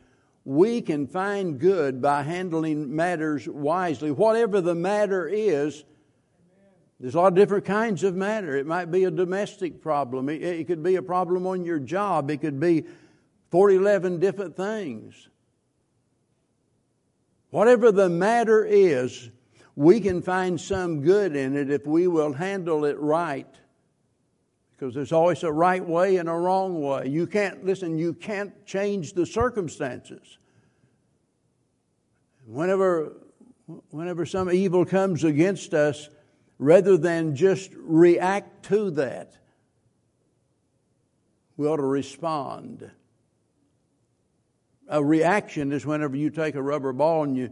we 0.47 0.80
can 0.80 1.06
find 1.06 1.59
good 1.59 2.00
by 2.00 2.23
handling 2.23 2.95
matters 2.95 3.47
wisely. 3.47 4.11
Whatever 4.11 4.62
the 4.62 4.75
matter 4.75 5.28
is, 5.28 5.85
there's 6.99 7.15
a 7.15 7.19
lot 7.19 7.29
of 7.29 7.35
different 7.35 7.65
kinds 7.67 8.03
of 8.05 8.15
matter. 8.15 8.57
It 8.57 8.67
might 8.67 8.91
be 8.91 9.05
a 9.05 9.11
domestic 9.11 9.83
problem, 9.83 10.29
it, 10.29 10.43
it 10.43 10.67
could 10.67 10.83
be 10.83 10.97
a 10.97 11.03
problem 11.03 11.47
on 11.47 11.65
your 11.65 11.79
job, 11.79 12.31
it 12.31 12.38
could 12.38 12.59
be 12.59 12.85
40, 13.50 13.76
11 13.76 14.21
different 14.21 14.57
things. 14.57 15.29
Whatever 17.50 17.93
the 17.93 18.09
matter 18.09 18.65
is, 18.65 19.31
we 19.76 20.00
can 20.00 20.23
find 20.23 20.61
some 20.61 21.03
good 21.03 21.37
in 21.37 21.57
it 21.57 21.71
if 21.71 21.87
we 21.87 22.07
will 22.09 22.33
handle 22.33 22.85
it 22.85 22.99
right. 22.99 23.47
Because 24.73 24.95
there's 24.95 25.12
always 25.12 25.43
a 25.43 25.53
right 25.53 25.85
way 25.85 26.17
and 26.17 26.29
a 26.29 26.35
wrong 26.35 26.83
way. 26.83 27.09
You 27.09 27.26
can't, 27.26 27.65
listen, 27.65 27.99
you 27.99 28.12
can't 28.12 28.67
change 28.67 29.12
the 29.12 29.25
circumstances. 29.25 30.38
Whenever, 32.47 33.12
whenever 33.91 34.26
some 34.26 34.50
evil 34.50 34.85
comes 34.85 35.25
against 35.25 35.73
us, 35.73 36.11
rather 36.58 36.96
than 36.96 37.36
just 37.36 37.70
react 37.75 38.64
to 38.66 38.90
that, 38.92 39.34
we 41.56 41.66
ought 41.66 41.76
to 41.76 41.82
respond. 41.82 42.90
A 44.88 45.02
reaction 45.02 45.72
is 45.72 45.84
whenever 45.84 46.16
you 46.16 46.30
take 46.30 46.54
a 46.54 46.62
rubber 46.62 46.92
ball 46.92 47.25
and 47.25 47.36
you, 47.36 47.50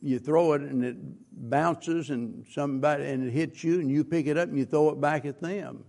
you 0.00 0.18
throw 0.18 0.52
it 0.52 0.62
and 0.62 0.84
it 0.84 0.96
bounces 1.32 2.10
and 2.10 2.46
somebody 2.52 3.04
and 3.04 3.28
it 3.28 3.30
hits 3.30 3.62
you 3.62 3.80
and 3.80 3.90
you 3.90 4.04
pick 4.04 4.26
it 4.26 4.38
up 4.38 4.48
and 4.48 4.58
you 4.58 4.64
throw 4.64 4.90
it 4.90 5.00
back 5.00 5.24
at 5.24 5.40
them. 5.40 5.84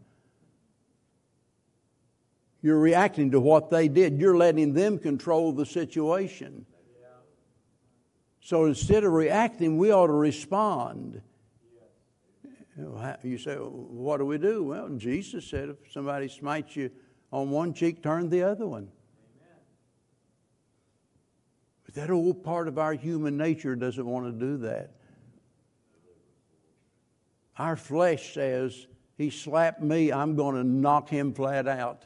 You're 2.62 2.79
reacting 2.79 3.32
to 3.32 3.39
what 3.39 3.70
they 3.70 3.88
did. 3.88 4.20
You're 4.20 4.36
letting 4.36 4.74
them 4.74 4.98
control 4.98 5.53
the 5.53 5.65
situation. 5.65 6.65
So 8.41 8.65
instead 8.65 9.03
of 9.03 9.12
reacting, 9.12 9.77
we 9.77 9.91
ought 9.91 10.08
to 10.08 10.13
respond. 10.13 11.22
You 13.24 13.38
say, 13.40 13.56
what 13.56 14.18
do 14.18 14.26
we 14.26 14.38
do? 14.38 14.64
Well, 14.64 14.90
Jesus 14.90 15.46
said 15.46 15.70
if 15.70 15.92
somebody 15.92 16.28
smites 16.28 16.76
you 16.76 16.92
on 17.32 17.50
one 17.50 17.74
cheek, 17.74 18.04
turn 18.04 18.30
the 18.30 18.44
other 18.44 18.68
one. 18.68 18.90
But 21.86 21.96
that 21.96 22.12
old 22.12 22.44
part 22.44 22.68
of 22.68 22.78
our 22.78 22.94
human 22.94 23.36
nature 23.36 23.76
doesn't 23.76 24.06
want 24.06 24.26
to 24.28 24.46
do 24.46 24.58
that. 24.58 24.92
Our 27.58 27.76
flesh 27.76 28.36
says, 28.36 28.88
He 29.18 29.32
slapped 29.32 29.82
me, 29.82 30.12
I'm 30.12 30.36
going 30.36 30.56
to 30.56 30.64
knock 30.64 31.10
him 31.10 31.34
flat 31.34 31.68
out. 31.68 32.06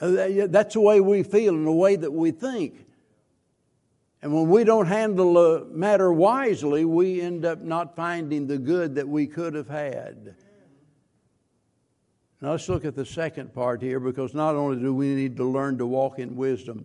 Uh, 0.00 0.46
that's 0.46 0.74
the 0.74 0.80
way 0.80 1.00
we 1.00 1.24
feel 1.24 1.54
and 1.54 1.66
the 1.66 1.72
way 1.72 1.96
that 1.96 2.12
we 2.12 2.30
think. 2.30 2.86
And 4.20 4.34
when 4.34 4.48
we 4.48 4.64
don't 4.64 4.86
handle 4.86 5.38
a 5.38 5.64
matter 5.66 6.12
wisely, 6.12 6.84
we 6.84 7.20
end 7.20 7.44
up 7.44 7.60
not 7.60 7.94
finding 7.94 8.46
the 8.46 8.58
good 8.58 8.96
that 8.96 9.08
we 9.08 9.26
could 9.26 9.54
have 9.54 9.68
had. 9.68 10.34
Now 12.40 12.52
let's 12.52 12.68
look 12.68 12.84
at 12.84 12.94
the 12.94 13.06
second 13.06 13.52
part 13.54 13.82
here 13.82 14.00
because 14.00 14.34
not 14.34 14.54
only 14.54 14.80
do 14.80 14.94
we 14.94 15.14
need 15.14 15.36
to 15.36 15.44
learn 15.44 15.78
to 15.78 15.86
walk 15.86 16.18
in 16.18 16.36
wisdom, 16.36 16.84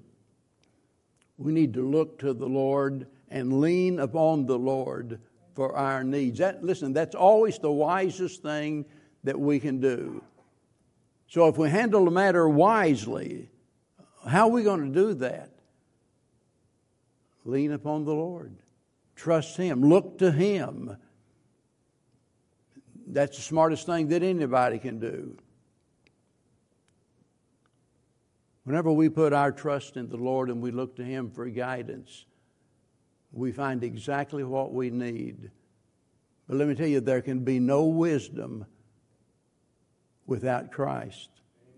we 1.38 1.52
need 1.52 1.74
to 1.74 1.88
look 1.88 2.20
to 2.20 2.34
the 2.34 2.48
Lord 2.48 3.08
and 3.30 3.60
lean 3.60 4.00
upon 4.00 4.46
the 4.46 4.58
Lord 4.58 5.20
for 5.56 5.76
our 5.76 6.04
needs. 6.04 6.40
That, 6.40 6.64
listen, 6.64 6.94
that's 6.94 7.16
always 7.16 7.58
the 7.60 7.72
wisest 7.72 8.42
thing 8.42 8.86
that 9.24 9.40
we 9.40 9.60
can 9.60 9.80
do. 9.80 10.24
So 11.28 11.48
if 11.48 11.58
we 11.58 11.70
handle 11.70 12.06
the 12.06 12.12
matter 12.12 12.48
wisely, 12.48 13.50
how 14.28 14.48
are 14.48 14.52
we 14.52 14.64
going 14.64 14.94
to 14.94 15.00
do 15.00 15.14
that? 15.16 15.53
Lean 17.46 17.72
upon 17.72 18.06
the 18.06 18.14
Lord. 18.14 18.56
Trust 19.16 19.58
Him. 19.58 19.82
Look 19.82 20.20
to 20.20 20.32
Him. 20.32 20.96
That's 23.06 23.36
the 23.36 23.44
smartest 23.44 23.86
thing 23.86 24.08
that 24.10 24.24
anybody 24.24 24.80
can 24.80 25.00
do. 25.00 25.38
Whenever 28.64 28.92
we 28.92 29.10
put 29.10 29.34
our 29.34 29.52
trust 29.52 29.98
in 29.98 30.10
the 30.10 30.18
Lord 30.18 30.50
and 30.50 30.62
we 30.62 30.72
look 30.72 30.96
to 30.96 31.04
Him 31.04 31.30
for 31.30 31.48
guidance, 31.50 32.26
we 33.34 33.52
find 33.52 33.84
exactly 33.84 34.44
what 34.44 34.74
we 34.74 34.90
need. 34.90 35.52
But 36.48 36.58
let 36.58 36.68
me 36.68 36.76
tell 36.76 36.88
you, 36.88 37.02
there 37.02 37.22
can 37.22 37.44
be 37.44 37.60
no 37.60 37.86
wisdom 37.86 38.66
without 40.26 40.72
Christ. 40.72 41.30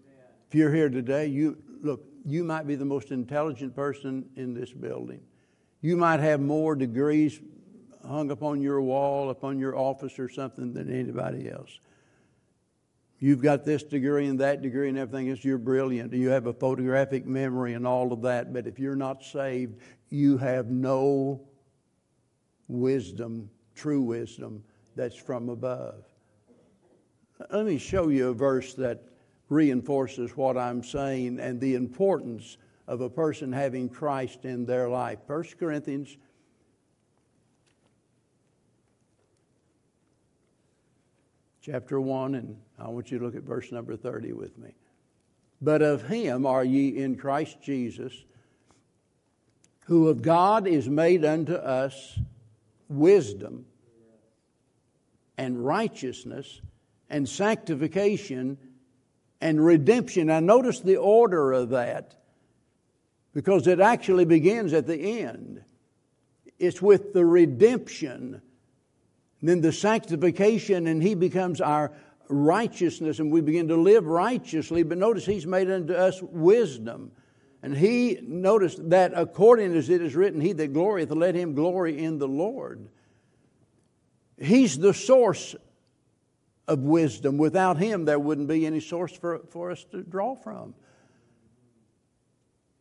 Amen. 0.05 0.25
If 0.47 0.55
you're 0.55 0.73
here 0.73 0.89
today, 0.89 1.27
you 1.27 1.57
look, 1.81 2.03
you 2.25 2.43
might 2.43 2.67
be 2.67 2.75
the 2.75 2.85
most 2.85 3.11
intelligent 3.11 3.75
person 3.75 4.25
in 4.35 4.53
this 4.53 4.71
building. 4.71 5.21
You 5.85 5.95
might 5.97 6.19
have 6.19 6.41
more 6.41 6.75
degrees 6.75 7.39
hung 8.03 8.31
upon 8.31 8.59
your 8.59 8.81
wall, 8.81 9.29
upon 9.29 9.59
your 9.59 9.77
office 9.77 10.17
or 10.17 10.27
something 10.27 10.73
than 10.73 10.91
anybody 10.91 11.47
else. 11.47 11.79
You've 13.19 13.43
got 13.43 13.65
this 13.65 13.83
degree 13.83 14.25
and 14.25 14.39
that 14.39 14.63
degree 14.63 14.89
and 14.89 14.97
everything 14.97 15.29
else. 15.29 15.43
You're 15.43 15.59
brilliant. 15.59 16.11
You 16.11 16.29
have 16.29 16.47
a 16.47 16.53
photographic 16.53 17.27
memory 17.27 17.75
and 17.75 17.85
all 17.85 18.11
of 18.11 18.23
that. 18.23 18.51
But 18.51 18.65
if 18.65 18.79
you're 18.79 18.95
not 18.95 19.23
saved, 19.23 19.79
you 20.09 20.39
have 20.39 20.71
no 20.71 21.39
wisdom, 22.67 23.51
true 23.75 24.01
wisdom 24.01 24.63
that's 24.95 25.15
from 25.15 25.49
above. 25.49 26.03
Let 27.51 27.67
me 27.67 27.77
show 27.77 28.07
you 28.07 28.29
a 28.29 28.33
verse 28.33 28.73
that 28.73 29.03
reinforces 29.49 30.35
what 30.35 30.57
I'm 30.57 30.81
saying 30.81 31.39
and 31.39 31.61
the 31.61 31.75
importance 31.75 32.57
of 32.87 33.01
a 33.01 33.09
person 33.09 33.51
having 33.51 33.89
Christ 33.89 34.45
in 34.45 34.65
their 34.65 34.87
life. 34.89 35.19
1 35.27 35.43
Corinthians 35.59 36.15
chapter 41.61 41.99
1, 41.99 42.35
and 42.35 42.57
I 42.77 42.89
want 42.89 43.11
you 43.11 43.17
to 43.17 43.25
look 43.25 43.35
at 43.35 43.41
verse 43.41 43.71
number 43.71 43.95
30 43.95 44.33
with 44.33 44.55
me. 44.57 44.75
But 45.61 45.81
of 45.81 46.07
him 46.07 46.45
are 46.45 46.63
ye 46.63 46.89
in 46.89 47.15
Christ 47.15 47.57
Jesus, 47.63 48.13
who 49.85 50.09
of 50.09 50.21
God 50.21 50.67
is 50.67 50.87
made 50.87 51.25
unto 51.25 51.53
us 51.53 52.19
wisdom 52.87 53.65
and 55.37 55.65
righteousness 55.65 56.61
and 57.09 57.27
sanctification 57.27 58.57
and 59.41 59.63
redemption. 59.63 60.27
Now, 60.27 60.39
notice 60.39 60.81
the 60.81 60.97
order 60.97 61.51
of 61.51 61.69
that 61.69 62.15
because 63.35 63.67
it 63.67 63.81
actually 63.81 64.25
begins 64.25 64.73
at 64.73 64.87
the 64.87 65.21
end. 65.21 65.61
It's 66.57 66.81
with 66.81 67.13
the 67.13 67.25
redemption, 67.25 68.41
then 69.41 69.59
the 69.59 69.73
sanctification, 69.73 70.87
and 70.87 71.03
He 71.03 71.13
becomes 71.13 71.59
our 71.59 71.91
righteousness, 72.29 73.19
and 73.19 73.31
we 73.31 73.41
begin 73.41 73.67
to 73.67 73.75
live 73.75 74.07
righteously. 74.07 74.83
But 74.83 74.97
notice 74.97 75.25
He's 75.25 75.45
made 75.45 75.69
unto 75.69 75.93
us 75.93 76.21
wisdom. 76.21 77.11
And 77.61 77.75
He, 77.75 78.19
notice 78.23 78.77
that 78.83 79.11
according 79.13 79.75
as 79.75 79.89
it 79.89 80.01
is 80.01 80.15
written, 80.15 80.39
He 80.39 80.53
that 80.53 80.71
glorieth, 80.71 81.11
let 81.11 81.35
him 81.35 81.55
glory 81.55 82.01
in 82.01 82.17
the 82.17 82.27
Lord. 82.29 82.87
He's 84.41 84.77
the 84.77 84.93
source 84.93 85.55
of 86.69 86.79
wisdom. 86.79 87.37
Without 87.37 87.77
Him, 87.77 88.05
there 88.05 88.17
wouldn't 88.17 88.47
be 88.47 88.65
any 88.65 88.79
source 88.79 89.11
for, 89.11 89.41
for 89.49 89.71
us 89.71 89.83
to 89.91 90.03
draw 90.03 90.35
from. 90.35 90.73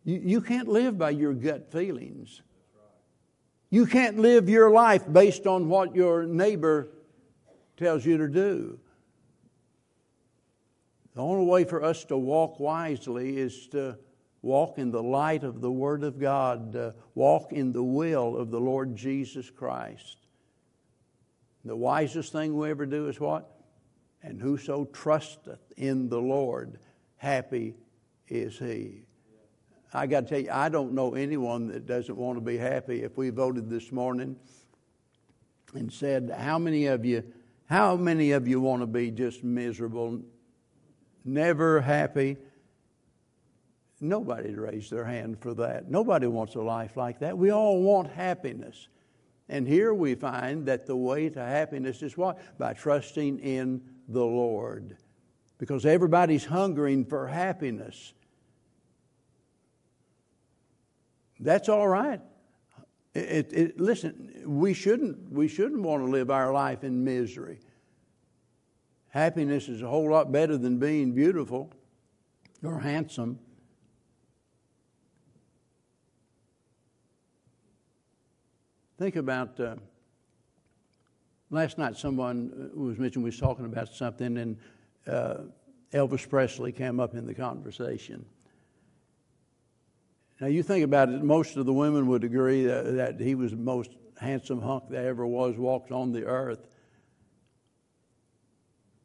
You, 0.04 0.20
you 0.23 0.40
can't 0.40 0.68
live 0.68 0.99
by 0.99 1.11
your 1.11 1.32
gut 1.32 1.73
feelings. 1.73 2.42
You 3.70 3.87
can't 3.87 4.18
live 4.18 4.49
your 4.49 4.70
life 4.70 5.11
based 5.11 5.46
on 5.46 5.68
what 5.68 5.96
your 5.96 6.25
neighbor 6.25 6.88
tells 7.76 8.06
you 8.06 8.18
to 8.18 8.28
do. 8.28 8.78
The 11.14 11.23
only 11.23 11.46
way 11.46 11.64
for 11.64 11.82
us 11.82 12.04
to 12.06 12.16
walk 12.16 12.61
wisely 12.61 13.37
is 13.37 13.66
to 13.68 13.99
walk 14.42 14.78
in 14.78 14.90
the 14.90 15.02
light 15.02 15.42
of 15.42 15.61
the 15.61 15.70
Word 15.70 16.04
of 16.04 16.20
God, 16.20 16.94
walk 17.14 17.52
in 17.52 17.73
the 17.73 17.82
will 17.82 18.37
of 18.37 18.50
the 18.50 18.61
Lord 18.61 18.94
Jesus 18.94 19.49
Christ. 19.50 20.18
The 21.64 21.75
wisest 21.75 22.30
thing 22.30 22.56
we 22.56 22.70
ever 22.70 22.84
do 22.84 23.08
is 23.08 23.18
what? 23.18 23.50
And 24.23 24.40
whoso 24.40 24.84
trusteth 24.87 25.73
in 25.76 26.08
the 26.08 26.20
Lord, 26.20 26.78
happy 27.16 27.75
is 28.28 28.58
he. 28.58 29.06
I 29.94 30.08
got 30.08 30.22
to 30.22 30.26
tell 30.26 30.40
you, 30.40 30.50
I 30.50 30.68
don't 30.68 30.92
know 30.92 31.14
anyone 31.14 31.68
that 31.68 31.86
doesn't 31.86 32.16
want 32.16 32.36
to 32.36 32.40
be 32.40 32.56
happy. 32.56 33.04
If 33.04 33.16
we 33.16 33.30
voted 33.30 33.70
this 33.70 33.92
morning 33.92 34.34
and 35.72 35.92
said, 35.92 36.34
How 36.36 36.58
many 36.58 36.86
of 36.86 37.04
you, 37.04 37.22
how 37.66 37.94
many 37.94 38.32
of 38.32 38.48
you 38.48 38.60
want 38.60 38.82
to 38.82 38.88
be 38.88 39.12
just 39.12 39.44
miserable, 39.44 40.20
never 41.24 41.80
happy? 41.80 42.36
Nobody 44.00 44.52
raised 44.54 44.90
their 44.90 45.04
hand 45.04 45.38
for 45.40 45.54
that. 45.54 45.88
Nobody 45.88 46.26
wants 46.26 46.56
a 46.56 46.60
life 46.60 46.96
like 46.96 47.20
that. 47.20 47.38
We 47.38 47.50
all 47.50 47.80
want 47.80 48.10
happiness. 48.10 48.88
And 49.48 49.68
here 49.68 49.94
we 49.94 50.16
find 50.16 50.66
that 50.66 50.86
the 50.86 50.96
way 50.96 51.28
to 51.30 51.40
happiness 51.40 52.02
is 52.02 52.16
what? 52.16 52.58
By 52.58 52.72
trusting 52.72 53.38
in 53.38 53.80
the 54.08 54.24
Lord. 54.24 54.96
Because 55.58 55.86
everybody's 55.86 56.46
hungering 56.46 57.04
for 57.04 57.28
happiness. 57.28 58.12
That's 61.44 61.68
all 61.68 61.86
right. 61.86 62.22
It, 63.14 63.52
it, 63.52 63.80
listen, 63.80 64.42
we 64.46 64.72
shouldn't, 64.72 65.30
we 65.30 65.46
shouldn't 65.46 65.82
want 65.82 66.02
to 66.04 66.10
live 66.10 66.30
our 66.30 66.52
life 66.52 66.82
in 66.82 67.04
misery. 67.04 67.60
Happiness 69.10 69.68
is 69.68 69.82
a 69.82 69.86
whole 69.86 70.10
lot 70.10 70.32
better 70.32 70.56
than 70.56 70.78
being 70.78 71.12
beautiful 71.12 71.70
or 72.64 72.80
handsome. 72.80 73.38
Think 78.98 79.16
about 79.16 79.60
uh, 79.60 79.76
last 81.50 81.76
night, 81.76 81.96
someone 81.96 82.72
uh, 82.74 82.80
was 82.80 82.98
mentioned, 82.98 83.22
we 83.22 83.28
was 83.28 83.38
talking 83.38 83.66
about 83.66 83.88
something, 83.90 84.38
and 84.38 84.56
uh, 85.06 85.42
Elvis 85.92 86.26
Presley 86.26 86.72
came 86.72 87.00
up 87.00 87.14
in 87.14 87.26
the 87.26 87.34
conversation. 87.34 88.24
Now, 90.40 90.48
you 90.48 90.62
think 90.62 90.84
about 90.84 91.10
it, 91.10 91.22
most 91.22 91.56
of 91.56 91.64
the 91.64 91.72
women 91.72 92.09
would 92.09 92.24
agree 92.24 92.64
that, 92.64 92.96
that 92.96 93.20
he 93.20 93.35
was 93.35 93.52
the 93.52 93.56
most 93.56 93.90
handsome 94.20 94.61
hunk 94.61 94.88
that 94.90 95.04
ever 95.04 95.26
was, 95.26 95.56
walked 95.56 95.92
on 95.92 96.12
the 96.12 96.24
earth. 96.24 96.66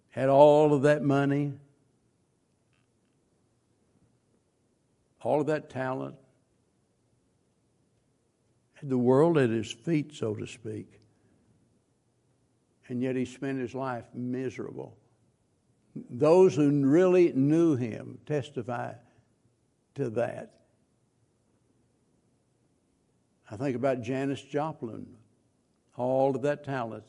Had 0.09 0.29
all 0.29 0.73
of 0.73 0.83
that 0.83 1.03
money, 1.03 1.53
all 5.21 5.41
of 5.41 5.47
that 5.47 5.69
talent, 5.69 6.15
had 8.73 8.89
the 8.89 8.97
world 8.97 9.37
at 9.37 9.49
his 9.49 9.71
feet, 9.71 10.15
so 10.15 10.33
to 10.33 10.47
speak. 10.47 10.99
And 12.87 13.03
yet 13.03 13.15
he 13.15 13.25
spent 13.25 13.59
his 13.59 13.75
life 13.75 14.05
miserable. 14.15 14.97
Those 16.09 16.55
who 16.55 16.71
really 16.85 17.33
knew 17.33 17.75
him 17.75 18.17
testify 18.25 18.93
to 19.95 20.09
that. 20.11 20.58
I 23.51 23.57
think 23.57 23.75
about 23.75 24.01
Janis 24.01 24.41
Joplin, 24.41 25.07
all 25.97 26.35
of 26.35 26.43
that 26.43 26.63
talent, 26.63 27.05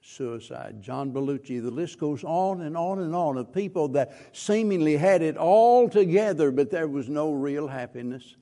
suicide. 0.00 0.82
John 0.82 1.12
Belushi, 1.12 1.62
the 1.62 1.70
list 1.70 1.98
goes 1.98 2.24
on 2.24 2.62
and 2.62 2.76
on 2.76 3.00
and 3.00 3.14
on 3.14 3.36
of 3.36 3.52
people 3.52 3.88
that 3.88 4.12
seemingly 4.32 4.96
had 4.96 5.22
it 5.22 5.36
all 5.36 5.88
together, 5.88 6.50
but 6.50 6.70
there 6.70 6.88
was 6.88 7.08
no 7.08 7.32
real 7.32 7.68
happiness. 7.68 8.36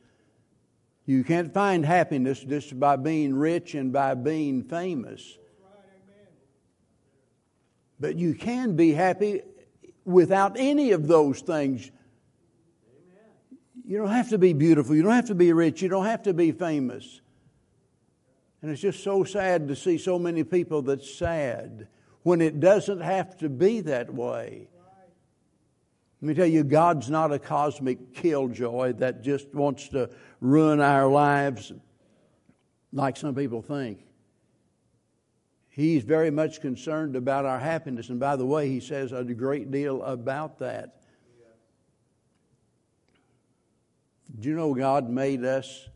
You 1.04 1.24
can't 1.24 1.52
find 1.52 1.84
happiness 1.84 2.40
just 2.40 2.78
by 2.78 2.96
being 2.96 3.34
rich 3.34 3.74
and 3.74 3.92
by 3.92 4.14
being 4.14 4.62
famous. 4.62 5.38
But 7.98 8.16
you 8.16 8.34
can 8.34 8.76
be 8.76 8.92
happy 8.92 9.42
without 10.04 10.56
any 10.58 10.92
of 10.92 11.06
those 11.08 11.40
things. 11.40 11.90
You 13.90 13.98
don't 13.98 14.12
have 14.12 14.29
to 14.29 14.38
be 14.38 14.53
beautiful. 14.53 14.94
You 14.94 15.03
don't 15.03 15.16
have 15.16 15.26
to 15.26 15.35
be 15.35 15.53
rich. 15.53 15.83
You 15.83 15.88
don't 15.88 16.05
have 16.05 16.22
to 16.22 16.33
be 16.33 16.53
famous. 16.53 17.20
And 18.62 18.70
it's 18.70 18.81
just 18.81 19.03
so 19.03 19.24
sad 19.24 19.66
to 19.66 19.74
see 19.74 19.98
so 19.98 20.16
many 20.16 20.44
people 20.44 20.83
that's 20.83 21.12
sad 21.12 21.88
when 22.22 22.40
it 22.40 22.61
doesn't 22.61 23.00
have 23.00 23.37
to 23.38 23.48
be 23.48 23.81
that 23.81 24.14
way. 24.14 24.68
Let 26.22 26.29
me 26.29 26.35
tell 26.35 26.46
you, 26.46 26.62
God's 26.62 27.11
not 27.11 27.33
a 27.33 27.40
cosmic 27.40 28.14
killjoy 28.14 28.92
that 28.98 29.24
just 29.24 29.53
wants 29.53 29.88
to 29.88 30.11
ruin 30.40 30.81
our 30.81 31.09
lives 31.09 31.72
like 32.92 33.16
some 33.16 33.35
people 33.35 33.61
think. 33.61 34.07
He's 35.68 36.05
very 36.05 36.31
much 36.31 36.61
concerned 36.61 37.16
about 37.16 37.44
our 37.44 37.59
happiness. 37.59 38.09
And 38.09 38.20
by 38.20 38.37
the 38.37 38.46
way, 38.46 38.68
he 38.68 38.79
says 38.79 39.11
a 39.11 39.24
great 39.24 39.72
deal 39.72 40.00
about 40.05 40.61
that. 40.61 40.99
Do 44.38 44.48
you 44.48 44.54
know 44.54 44.74
God 44.74 45.08
made 45.08 45.44
us 45.44 45.88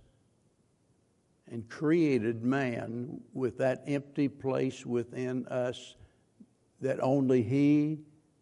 and 1.51 1.69
created 1.69 2.43
man 2.43 3.21
with 3.33 3.59
that 3.59 3.85
empty 3.87 4.29
place 4.29 4.85
within 4.85 5.47
us 5.47 5.95
that 6.81 7.03
only 7.03 7.43
He 7.43 8.01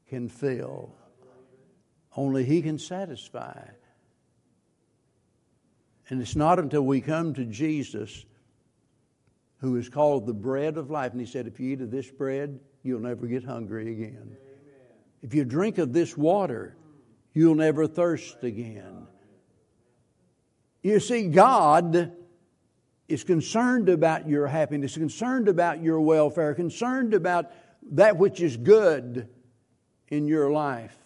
can 0.08 0.28
fill? 0.28 0.94
Only 2.16 2.44
He 2.44 2.62
can 2.62 2.78
satisfy. 2.78 3.68
And 6.08 6.20
it's 6.20 6.36
not 6.36 6.58
until 6.58 6.82
we 6.82 7.00
come 7.00 7.34
to 7.34 7.44
Jesus, 7.44 8.24
who 9.60 9.76
is 9.76 9.88
called 9.88 10.26
the 10.26 10.34
bread 10.34 10.76
of 10.76 10.90
life, 10.90 11.12
and 11.12 11.20
He 11.20 11.26
said, 11.26 11.46
If 11.46 11.60
you 11.60 11.72
eat 11.72 11.80
of 11.80 11.90
this 11.90 12.10
bread, 12.10 12.60
you'll 12.82 13.00
never 13.00 13.26
get 13.26 13.44
hungry 13.44 13.92
again. 13.92 14.36
Amen. 14.36 14.36
If 15.22 15.34
you 15.34 15.44
drink 15.44 15.78
of 15.78 15.92
this 15.92 16.16
water, 16.16 16.76
you'll 17.32 17.54
never 17.54 17.86
thirst 17.86 18.42
again. 18.42 19.06
You 20.82 20.98
see, 21.00 21.28
God 21.28 22.12
is 23.08 23.24
concerned 23.24 23.88
about 23.88 24.28
your 24.28 24.46
happiness, 24.46 24.96
concerned 24.96 25.48
about 25.48 25.82
your 25.82 26.00
welfare, 26.00 26.54
concerned 26.54 27.14
about 27.14 27.52
that 27.92 28.16
which 28.16 28.40
is 28.40 28.56
good 28.56 29.28
in 30.08 30.26
your 30.26 30.50
life. 30.50 30.96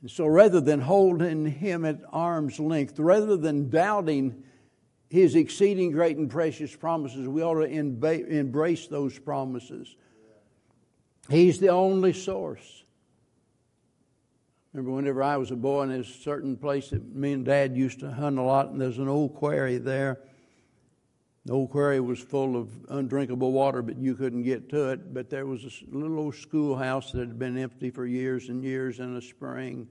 And 0.00 0.10
so 0.10 0.26
rather 0.26 0.60
than 0.60 0.80
holding 0.80 1.46
him 1.46 1.84
at 1.84 2.00
arm's 2.12 2.60
length, 2.60 2.98
rather 2.98 3.36
than 3.36 3.68
doubting 3.68 4.44
his 5.10 5.34
exceeding 5.34 5.90
great 5.90 6.16
and 6.18 6.30
precious 6.30 6.74
promises, 6.76 7.26
we 7.26 7.42
ought 7.42 7.54
to 7.54 7.64
embrace 7.64 8.86
those 8.86 9.18
promises. 9.18 9.96
He's 11.28 11.58
the 11.58 11.68
only 11.68 12.12
source. 12.12 12.84
Remember, 14.78 14.94
whenever 14.94 15.24
I 15.24 15.36
was 15.36 15.50
a 15.50 15.56
boy, 15.56 15.82
and 15.82 15.90
there's 15.90 16.08
a 16.08 16.22
certain 16.22 16.56
place 16.56 16.90
that 16.90 17.12
me 17.12 17.32
and 17.32 17.44
Dad 17.44 17.76
used 17.76 17.98
to 17.98 18.12
hunt 18.12 18.38
a 18.38 18.42
lot, 18.42 18.68
and 18.68 18.80
there's 18.80 18.98
an 18.98 19.08
old 19.08 19.34
quarry 19.34 19.76
there. 19.76 20.20
The 21.46 21.52
old 21.52 21.70
quarry 21.70 21.98
was 21.98 22.20
full 22.20 22.56
of 22.56 22.70
undrinkable 22.88 23.50
water, 23.50 23.82
but 23.82 23.98
you 23.98 24.14
couldn't 24.14 24.44
get 24.44 24.68
to 24.68 24.90
it. 24.90 25.12
But 25.12 25.30
there 25.30 25.46
was 25.46 25.64
a 25.64 25.70
little 25.90 26.20
old 26.20 26.36
schoolhouse 26.36 27.10
that 27.10 27.18
had 27.18 27.40
been 27.40 27.58
empty 27.58 27.90
for 27.90 28.06
years 28.06 28.50
and 28.50 28.62
years 28.62 29.00
in 29.00 29.16
a 29.16 29.20
spring. 29.20 29.88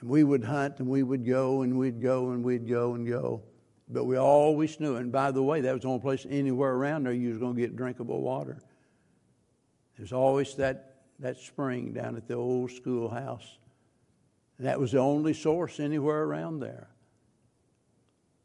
And 0.00 0.10
we 0.10 0.22
would 0.22 0.44
hunt 0.44 0.80
and 0.80 0.88
we 0.88 1.02
would 1.02 1.24
go 1.24 1.62
and 1.62 1.78
we'd 1.78 2.02
go 2.02 2.32
and 2.32 2.44
we'd 2.44 2.68
go 2.68 2.92
and 2.92 3.08
go. 3.08 3.40
But 3.88 4.04
we 4.04 4.18
always 4.18 4.78
knew, 4.80 4.96
and 4.96 5.10
by 5.10 5.30
the 5.30 5.42
way, 5.42 5.62
that 5.62 5.72
was 5.72 5.80
the 5.80 5.88
only 5.88 6.02
place 6.02 6.26
anywhere 6.28 6.74
around 6.74 7.04
there 7.04 7.14
you 7.14 7.30
was 7.30 7.38
going 7.38 7.54
to 7.54 7.60
get 7.62 7.74
drinkable 7.74 8.20
water. 8.20 8.60
There's 9.96 10.12
always 10.12 10.54
that 10.56 10.89
that 11.20 11.38
spring 11.38 11.92
down 11.92 12.16
at 12.16 12.26
the 12.26 12.34
old 12.34 12.70
schoolhouse. 12.70 13.58
That 14.58 14.78
was 14.78 14.92
the 14.92 14.98
only 14.98 15.32
source 15.32 15.80
anywhere 15.80 16.22
around 16.22 16.60
there. 16.60 16.88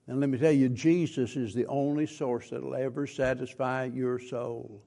And 0.07 0.19
let 0.19 0.29
me 0.29 0.37
tell 0.37 0.51
you, 0.51 0.69
Jesus 0.69 1.35
is 1.35 1.53
the 1.53 1.65
only 1.65 2.05
source 2.05 2.51
that 2.51 2.63
will 2.63 2.75
ever 2.75 3.07
satisfy 3.07 3.85
your 3.85 4.19
soul. 4.19 4.83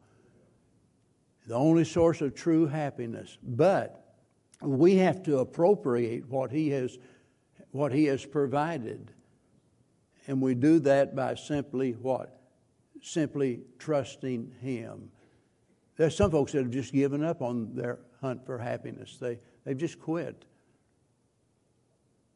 The 1.46 1.54
only 1.54 1.84
source 1.84 2.20
of 2.20 2.34
true 2.34 2.66
happiness. 2.66 3.36
But 3.42 4.16
we 4.62 4.96
have 4.96 5.22
to 5.24 5.38
appropriate 5.38 6.28
what 6.28 6.50
He 6.50 6.70
has, 6.70 6.98
what 7.72 7.92
he 7.92 8.04
has 8.04 8.24
provided. 8.24 9.12
And 10.26 10.40
we 10.40 10.54
do 10.54 10.78
that 10.80 11.16
by 11.16 11.34
simply 11.34 11.92
what? 11.92 12.40
Simply 13.02 13.60
trusting 13.78 14.52
Him. 14.60 15.10
There's 15.98 16.16
some 16.16 16.30
folks 16.30 16.52
that 16.52 16.58
have 16.58 16.70
just 16.70 16.92
given 16.92 17.24
up 17.24 17.42
on 17.42 17.74
their 17.74 17.98
hunt 18.20 18.46
for 18.46 18.56
happiness. 18.56 19.18
They, 19.20 19.38
they've 19.64 19.76
just 19.76 20.00
quit. 20.00 20.44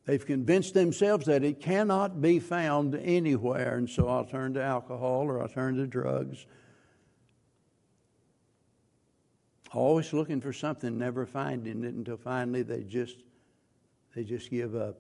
They've 0.05 0.25
convinced 0.25 0.75
themselves 0.75 1.27
that 1.27 1.45
it 1.45 1.61
cannot 1.61 2.21
be 2.21 2.41
found 2.41 2.97
anywhere, 2.97 3.77
and 3.79 3.89
so 3.89 4.09
I'll 4.09 4.25
turn 4.25 4.55
to 4.55 4.63
alcohol 4.63 5.23
or 5.23 5.41
I'll 5.41 5.49
turn 5.49 5.77
to 5.77 5.87
drugs. 5.87 6.45
Always 9.73 10.13
looking 10.13 10.41
for 10.41 10.53
something, 10.53 10.99
never 10.99 11.25
finding 11.25 11.85
it 11.85 11.95
until 11.95 12.17
finally 12.17 12.63
they 12.63 12.83
just 12.83 13.17
they 14.15 14.25
just 14.25 14.51
give 14.51 14.75
up. 14.75 14.99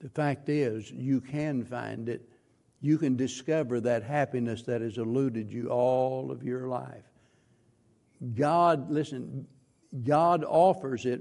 The 0.00 0.10
fact 0.10 0.48
is, 0.50 0.90
you 0.90 1.20
can 1.22 1.64
find 1.64 2.08
it. 2.08 2.28
You 2.80 2.98
can 2.98 3.16
discover 3.16 3.80
that 3.80 4.02
happiness 4.02 4.62
that 4.62 4.80
has 4.80 4.98
eluded 4.98 5.50
you 5.50 5.68
all 5.68 6.30
of 6.30 6.42
your 6.42 6.68
life. 6.68 7.04
God, 8.34 8.90
listen, 8.90 9.46
God 10.04 10.44
offers 10.44 11.06
it, 11.06 11.20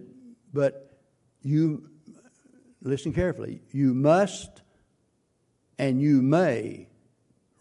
but 0.54 0.98
you, 1.42 1.90
listen 2.82 3.14
carefully, 3.14 3.62
you 3.72 3.94
must 3.94 4.62
and 5.78 6.02
you 6.02 6.22
may 6.22 6.88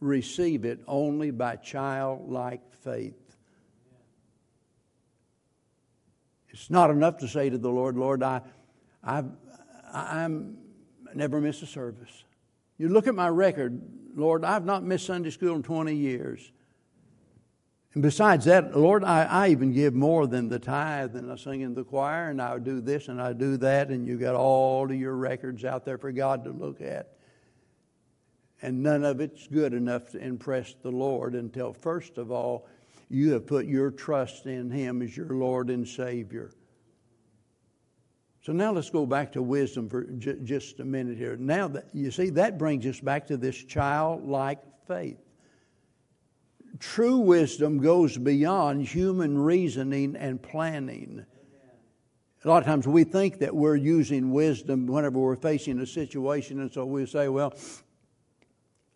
receive 0.01 0.65
it 0.65 0.81
only 0.87 1.31
by 1.31 1.57
childlike 1.57 2.75
faith. 2.83 3.37
It's 6.51 6.71
not 6.71 6.91
enough 6.91 7.19
to 7.19 7.29
say 7.29 7.51
to 7.51 7.59
the 7.59 7.71
Lord, 7.71 7.97
Lord, 7.97 8.23
I, 8.23 8.43
I, 9.03 9.25
I'm 9.93 10.59
never 11.13 11.41
miss 11.41 11.63
a 11.63 11.67
service. 11.67 12.25
You 12.79 12.89
look 12.89 13.07
at 13.07 13.15
my 13.15 13.29
record, 13.29 13.81
Lord, 14.17 14.45
I've 14.45 14.65
not 14.65 14.83
missed 14.83 15.07
Sunday 15.07 15.31
school 15.31 15.55
in 15.55 15.63
20 15.63 15.95
years. 15.95 16.53
And 17.95 18.03
besides 18.03 18.45
that, 18.47 18.77
Lord, 18.77 19.05
I, 19.05 19.25
I 19.25 19.49
even 19.49 19.73
give 19.73 19.95
more 19.95 20.27
than 20.27 20.49
the 20.49 20.59
tithe, 20.59 21.15
and 21.15 21.31
I 21.31 21.37
sing 21.37 21.61
in 21.61 21.75
the 21.75 21.85
choir, 21.85 22.31
and 22.31 22.43
I 22.43 22.59
do 22.59 22.81
this 22.81 23.07
and 23.07 23.23
I 23.23 23.33
do 23.33 23.57
that, 23.59 23.91
and 23.91 24.07
you 24.07 24.19
got 24.19 24.35
all 24.35 24.85
of 24.91 24.95
your 24.95 25.15
records 25.15 25.65
out 25.65 25.85
there 25.85 25.99
for 25.99 26.11
God 26.11 26.43
to 26.45 26.51
look 26.51 26.81
at. 26.81 27.13
And 28.63 28.83
none 28.83 29.05
of 29.05 29.21
it's 29.21 29.47
good 29.47 29.75
enough 29.75 30.11
to 30.11 30.19
impress 30.19 30.75
the 30.83 30.91
Lord 30.91 31.35
until, 31.37 31.73
first 31.73 32.19
of 32.19 32.33
all, 32.33 32.67
you 33.09 33.33
have 33.33 33.47
put 33.47 33.67
your 33.67 33.93
trust 33.93 34.47
in 34.47 34.71
Him 34.71 35.03
as 35.03 35.17
your 35.17 35.29
Lord 35.29 35.71
and 35.71 35.87
Savior. 35.87 36.51
So 38.45 38.53
now 38.53 38.73
let's 38.73 38.91
go 38.91 39.07
back 39.07 39.33
to 39.33 39.43
wisdom 39.43 39.89
for 39.89 40.05
j- 40.05 40.37
just 40.45 40.81
a 40.81 40.85
minute 40.85 41.17
here. 41.17 41.37
Now, 41.37 41.69
that, 41.69 41.87
you 41.93 42.11
see, 42.11 42.31
that 42.31 42.59
brings 42.59 42.85
us 42.87 43.01
back 43.01 43.27
to 43.29 43.37
this 43.37 43.57
childlike 43.57 44.61
faith 44.87 45.19
true 46.79 47.19
wisdom 47.19 47.79
goes 47.79 48.17
beyond 48.17 48.87
human 48.87 49.39
reasoning 49.39 50.17
and 50.17 50.43
planning. 50.43 51.25
A 52.45 52.49
lot 52.49 52.59
of 52.59 52.67
times 52.67 52.87
we 52.87 53.05
think 53.05 53.39
that 53.39 53.55
we're 53.55 53.77
using 53.77 54.31
wisdom 54.31 54.87
whenever 54.87 55.19
we're 55.19 55.37
facing 55.37 55.81
a 55.81 55.87
situation, 55.87 56.61
and 56.61 56.71
so 56.71 56.85
we 56.85 57.07
say, 57.07 57.29
well, 57.29 57.55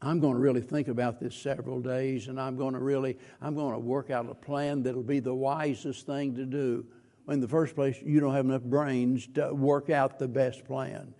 I'm 0.03 0.21
going 0.21 0.35
to 0.35 0.39
really 0.39 0.61
think 0.61 0.89
about 0.89 1.19
this 1.19 1.35
several 1.35 1.81
days, 1.81 2.29
and 2.29 2.39
I'm 2.39 2.57
going 2.57 2.75
to 2.75 2.81
really, 2.81 3.17
I'm 3.41 3.55
going 3.55 3.73
to 3.73 3.79
work 3.79 4.11
out 4.11 4.29
a 4.29 4.35
plan 4.35 4.83
that'll 4.83 5.03
be 5.03 5.21
the 5.21 5.35
wisest 5.35 6.05
thing 6.05 6.35
to 6.37 6.45
do. 6.45 6.85
In 7.29 7.41
the 7.41 7.49
first 7.49 7.75
place, 7.75 7.97
you 8.03 8.21
don't 8.21 8.35
have 8.35 8.47
enough 8.47 8.63
brains 8.63 9.27
to 9.35 9.53
work 9.53 9.91
out 9.91 10.19
the 10.19 10.29
best 10.29 10.65
plan. 10.65 11.15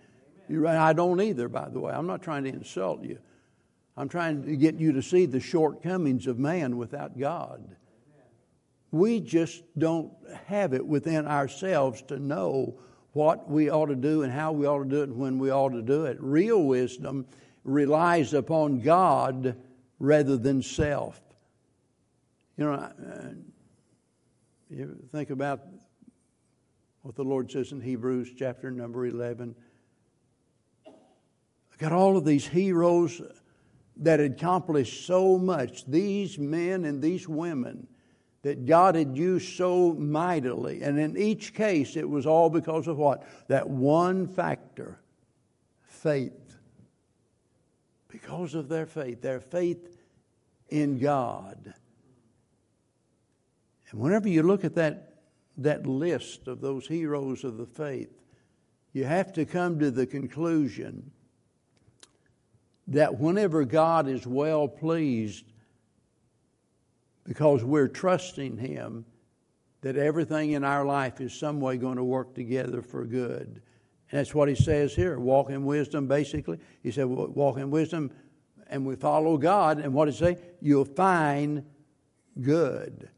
I 0.65 0.93
don't 0.93 1.21
either, 1.21 1.47
by 1.47 1.69
the 1.69 1.79
way. 1.79 1.93
I'm 1.93 2.07
not 2.07 2.23
trying 2.23 2.45
to 2.45 2.49
insult 2.49 3.03
you. 3.03 3.19
I'm 3.95 4.09
trying 4.09 4.43
to 4.43 4.55
get 4.55 4.75
you 4.75 4.93
to 4.93 5.03
see 5.03 5.25
the 5.25 5.39
shortcomings 5.39 6.25
of 6.25 6.39
man 6.39 6.77
without 6.77 7.19
God. 7.19 7.75
We 8.91 9.19
just 9.19 9.61
don't 9.77 10.11
have 10.45 10.73
it 10.73 10.85
within 10.85 11.27
ourselves 11.27 12.01
to 12.03 12.17
know 12.17 12.79
what 13.13 13.49
we 13.49 13.69
ought 13.69 13.87
to 13.87 13.95
do 13.95 14.23
and 14.23 14.31
how 14.31 14.51
we 14.51 14.65
ought 14.65 14.83
to 14.83 14.89
do 14.89 15.01
it 15.01 15.09
and 15.09 15.17
when 15.17 15.37
we 15.37 15.51
ought 15.51 15.73
to 15.73 15.81
do 15.81 16.05
it. 16.05 16.17
Real 16.19 16.63
wisdom 16.63 17.27
relies 17.63 18.33
upon 18.33 18.79
God 18.79 19.55
rather 19.99 20.37
than 20.37 20.63
self. 20.63 21.19
You 22.57 22.65
know, 22.65 22.73
uh, 22.73 22.93
you 24.69 24.97
think 25.11 25.29
about 25.29 25.61
what 27.01 27.15
the 27.15 27.23
Lord 27.23 27.49
says 27.51 27.71
in 27.71 27.81
Hebrews 27.81 28.31
chapter 28.37 28.71
number 28.71 29.05
11. 29.05 29.55
I've 30.87 31.77
got 31.77 31.91
all 31.91 32.17
of 32.17 32.25
these 32.25 32.45
heroes 32.45 33.21
that 33.97 34.19
accomplished 34.19 35.05
so 35.05 35.37
much, 35.37 35.85
these 35.85 36.37
men 36.37 36.85
and 36.85 37.01
these 37.01 37.27
women 37.27 37.87
that 38.41 38.65
God 38.65 38.95
had 38.95 39.17
used 39.17 39.55
so 39.55 39.93
mightily. 39.93 40.81
And 40.81 40.97
in 40.99 41.17
each 41.17 41.53
case, 41.53 41.97
it 41.97 42.09
was 42.09 42.25
all 42.25 42.49
because 42.49 42.87
of 42.87 42.97
what? 42.97 43.23
That 43.47 43.69
one 43.69 44.27
factor 44.27 44.99
faith. 45.83 46.33
Because 48.07 48.55
of 48.55 48.69
their 48.69 48.85
faith, 48.85 49.21
their 49.21 49.39
faith 49.39 49.97
in 50.69 50.97
God. 50.97 51.73
And 53.91 53.99
whenever 53.99 54.29
you 54.29 54.43
look 54.43 54.63
at 54.63 54.75
that, 54.75 55.08
that 55.59 55.85
list 55.85 56.47
of 56.47 56.61
those 56.61 56.87
heroes 56.87 57.43
of 57.43 57.57
the 57.57 57.65
faith, 57.65 58.09
you 58.93 59.03
have 59.03 59.33
to 59.33 59.45
come 59.45 59.79
to 59.79 59.91
the 59.91 60.07
conclusion 60.07 61.11
that 62.87 63.19
whenever 63.19 63.65
God 63.65 64.07
is 64.07 64.25
well 64.25 64.67
pleased, 64.67 65.45
because 67.25 67.63
we're 67.63 67.87
trusting 67.87 68.57
Him, 68.57 69.05
that 69.81 69.95
everything 69.95 70.51
in 70.51 70.63
our 70.63 70.83
life 70.83 71.21
is 71.21 71.33
some 71.33 71.61
way 71.61 71.77
going 71.77 71.97
to 71.97 72.03
work 72.03 72.33
together 72.33 72.81
for 72.81 73.05
good. 73.05 73.61
And 74.09 74.19
that's 74.19 74.33
what 74.33 74.49
He 74.49 74.55
says 74.55 74.95
here 74.95 75.19
walk 75.19 75.51
in 75.51 75.65
wisdom, 75.65 76.07
basically. 76.07 76.59
He 76.81 76.91
said, 76.91 77.05
walk 77.05 77.57
in 77.57 77.69
wisdom, 77.69 78.11
and 78.67 78.85
we 78.85 78.95
follow 78.95 79.37
God. 79.37 79.79
And 79.79 79.93
what 79.93 80.05
does 80.05 80.17
He 80.17 80.25
say? 80.25 80.37
You'll 80.59 80.85
find 80.85 81.63
good. 82.41 83.09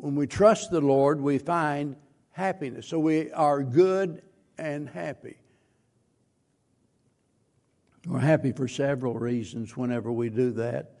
When 0.00 0.14
we 0.14 0.26
trust 0.26 0.70
the 0.70 0.80
Lord, 0.80 1.20
we 1.20 1.36
find 1.36 1.94
happiness. 2.30 2.86
So 2.86 2.98
we 2.98 3.30
are 3.32 3.62
good 3.62 4.22
and 4.56 4.88
happy. 4.88 5.36
We're 8.06 8.20
happy 8.20 8.52
for 8.52 8.66
several 8.66 9.12
reasons 9.12 9.76
whenever 9.76 10.10
we 10.10 10.30
do 10.30 10.52
that. 10.52 10.94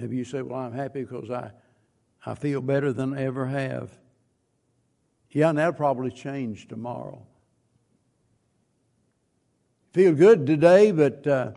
Maybe 0.00 0.16
you 0.16 0.24
say, 0.24 0.42
Well, 0.42 0.58
I'm 0.58 0.72
happy 0.72 1.04
because 1.04 1.30
I, 1.30 1.52
I 2.26 2.34
feel 2.34 2.60
better 2.60 2.92
than 2.92 3.14
I 3.14 3.22
ever 3.22 3.46
have. 3.46 3.96
Yeah, 5.30 5.50
and 5.50 5.58
that'll 5.58 5.74
probably 5.74 6.10
change 6.10 6.66
tomorrow. 6.66 7.24
Feel 9.92 10.12
good 10.12 10.44
today, 10.44 10.90
but 10.90 11.24
uh, 11.24 11.52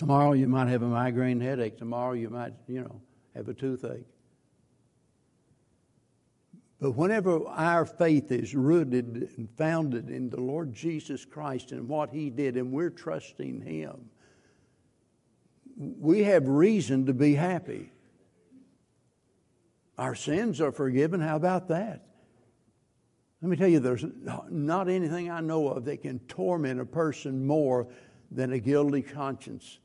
tomorrow 0.00 0.32
you 0.32 0.48
might 0.48 0.68
have 0.68 0.80
a 0.80 0.88
migraine 0.88 1.42
headache. 1.42 1.76
Tomorrow 1.76 2.14
you 2.14 2.30
might, 2.30 2.54
you 2.66 2.80
know, 2.80 3.02
have 3.34 3.50
a 3.50 3.52
toothache. 3.54 4.06
But 6.80 6.92
whenever 6.92 7.46
our 7.46 7.84
faith 7.84 8.32
is 8.32 8.54
rooted 8.54 9.28
and 9.36 9.46
founded 9.58 10.08
in 10.08 10.30
the 10.30 10.40
Lord 10.40 10.72
Jesus 10.72 11.26
Christ 11.26 11.72
and 11.72 11.86
what 11.86 12.08
He 12.08 12.30
did, 12.30 12.56
and 12.56 12.72
we're 12.72 12.88
trusting 12.88 13.60
Him, 13.60 14.08
we 15.76 16.22
have 16.22 16.48
reason 16.48 17.04
to 17.04 17.12
be 17.12 17.34
happy. 17.34 17.92
Our 19.98 20.14
sins 20.14 20.62
are 20.62 20.72
forgiven. 20.72 21.20
How 21.20 21.36
about 21.36 21.68
that? 21.68 22.06
Let 23.42 23.50
me 23.50 23.56
tell 23.58 23.68
you, 23.68 23.80
there's 23.80 24.06
not 24.48 24.88
anything 24.88 25.30
I 25.30 25.40
know 25.40 25.68
of 25.68 25.84
that 25.84 26.00
can 26.00 26.20
torment 26.20 26.80
a 26.80 26.86
person 26.86 27.46
more 27.46 27.86
than 28.30 28.54
a 28.54 28.58
guilty 28.58 29.02
conscience. 29.02 29.78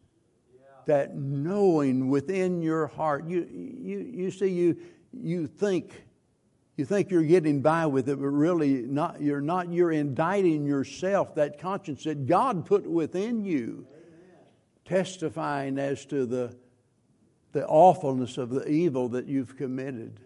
That 0.85 1.15
knowing 1.15 2.09
within 2.09 2.61
your 2.61 2.87
heart, 2.87 3.25
you, 3.27 3.47
you, 3.51 3.99
you 3.99 4.31
see, 4.31 4.49
you, 4.49 4.77
you 5.11 5.47
think 5.47 6.05
you 6.77 6.83
think 6.83 7.09
you're 7.09 7.23
getting 7.23 7.61
by 7.61 7.85
with 7.85 8.09
it, 8.09 8.19
but 8.19 8.27
really 8.27 8.81
not, 8.81 9.21
you're 9.21 9.39
not. 9.41 9.71
You're 9.71 9.93
indicting 9.93 10.65
yourself, 10.65 11.35
that 11.35 11.57
conscience 11.57 12.03
that 12.03 12.27
God 12.27 12.65
put 12.65 12.85
within 12.85 13.45
you, 13.45 13.87
Amen. 13.89 14.43
testifying 14.83 15.79
as 15.79 16.05
to 16.07 16.25
the, 16.25 16.53
the 17.53 17.65
awfulness 17.65 18.37
of 18.37 18.49
the 18.49 18.67
evil 18.67 19.07
that 19.09 19.25
you've 19.25 19.55
committed. 19.55 20.19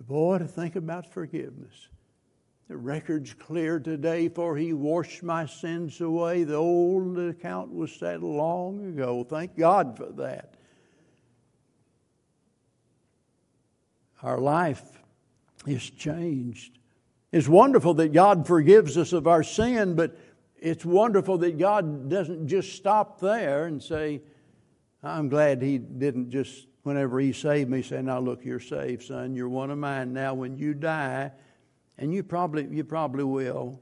Boy, 0.00 0.38
to 0.38 0.46
think 0.46 0.76
about 0.76 1.04
forgiveness. 1.12 1.88
The 2.68 2.76
record's 2.76 3.32
clear 3.32 3.78
today, 3.78 4.28
for 4.28 4.56
he 4.56 4.72
washed 4.72 5.22
my 5.22 5.46
sins 5.46 6.00
away. 6.00 6.42
The 6.42 6.56
old 6.56 7.16
account 7.16 7.72
was 7.72 7.92
settled 7.92 8.34
long 8.34 8.88
ago. 8.88 9.22
Thank 9.22 9.56
God 9.56 9.96
for 9.96 10.06
that. 10.16 10.54
Our 14.22 14.38
life 14.38 14.82
is 15.64 15.88
changed. 15.88 16.78
It's 17.30 17.46
wonderful 17.46 17.94
that 17.94 18.12
God 18.12 18.48
forgives 18.48 18.96
us 18.96 19.12
of 19.12 19.28
our 19.28 19.44
sin, 19.44 19.94
but 19.94 20.18
it's 20.56 20.84
wonderful 20.84 21.38
that 21.38 21.58
God 21.58 22.08
doesn't 22.08 22.48
just 22.48 22.74
stop 22.74 23.20
there 23.20 23.66
and 23.66 23.80
say, 23.80 24.22
I'm 25.04 25.28
glad 25.28 25.62
He 25.62 25.78
didn't 25.78 26.30
just, 26.30 26.66
whenever 26.82 27.20
He 27.20 27.32
saved 27.32 27.70
me, 27.70 27.82
say, 27.82 28.02
Now 28.02 28.18
look, 28.18 28.44
you're 28.44 28.58
saved, 28.58 29.04
son. 29.04 29.36
You're 29.36 29.48
one 29.48 29.70
of 29.70 29.78
mine. 29.78 30.12
Now, 30.12 30.34
when 30.34 30.56
you 30.56 30.74
die, 30.74 31.30
and 31.98 32.12
you 32.12 32.22
probably 32.22 32.66
you 32.70 32.84
probably 32.84 33.24
will. 33.24 33.80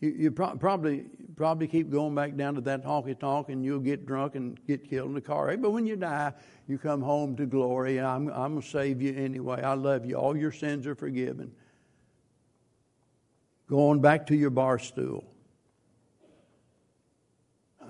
You, 0.00 0.10
you 0.10 0.30
pro- 0.30 0.56
probably 0.56 1.04
probably 1.36 1.66
keep 1.66 1.90
going 1.90 2.14
back 2.14 2.36
down 2.36 2.54
to 2.54 2.60
that 2.62 2.84
honky 2.84 3.18
tonk, 3.18 3.48
and 3.48 3.64
you'll 3.64 3.80
get 3.80 4.06
drunk 4.06 4.34
and 4.34 4.58
get 4.66 4.88
killed 4.88 5.08
in 5.08 5.14
the 5.14 5.20
car. 5.20 5.56
But 5.56 5.70
when 5.70 5.86
you 5.86 5.96
die, 5.96 6.32
you 6.66 6.78
come 6.78 7.02
home 7.02 7.36
to 7.36 7.46
glory, 7.46 8.00
I'm 8.00 8.28
I'm 8.28 8.54
gonna 8.54 8.62
save 8.62 9.00
you 9.00 9.14
anyway. 9.14 9.62
I 9.62 9.74
love 9.74 10.04
you. 10.04 10.16
All 10.16 10.36
your 10.36 10.52
sins 10.52 10.86
are 10.86 10.94
forgiven. 10.94 11.52
Going 13.66 14.00
back 14.00 14.26
to 14.26 14.36
your 14.36 14.50
bar 14.50 14.78
stool. 14.78 15.24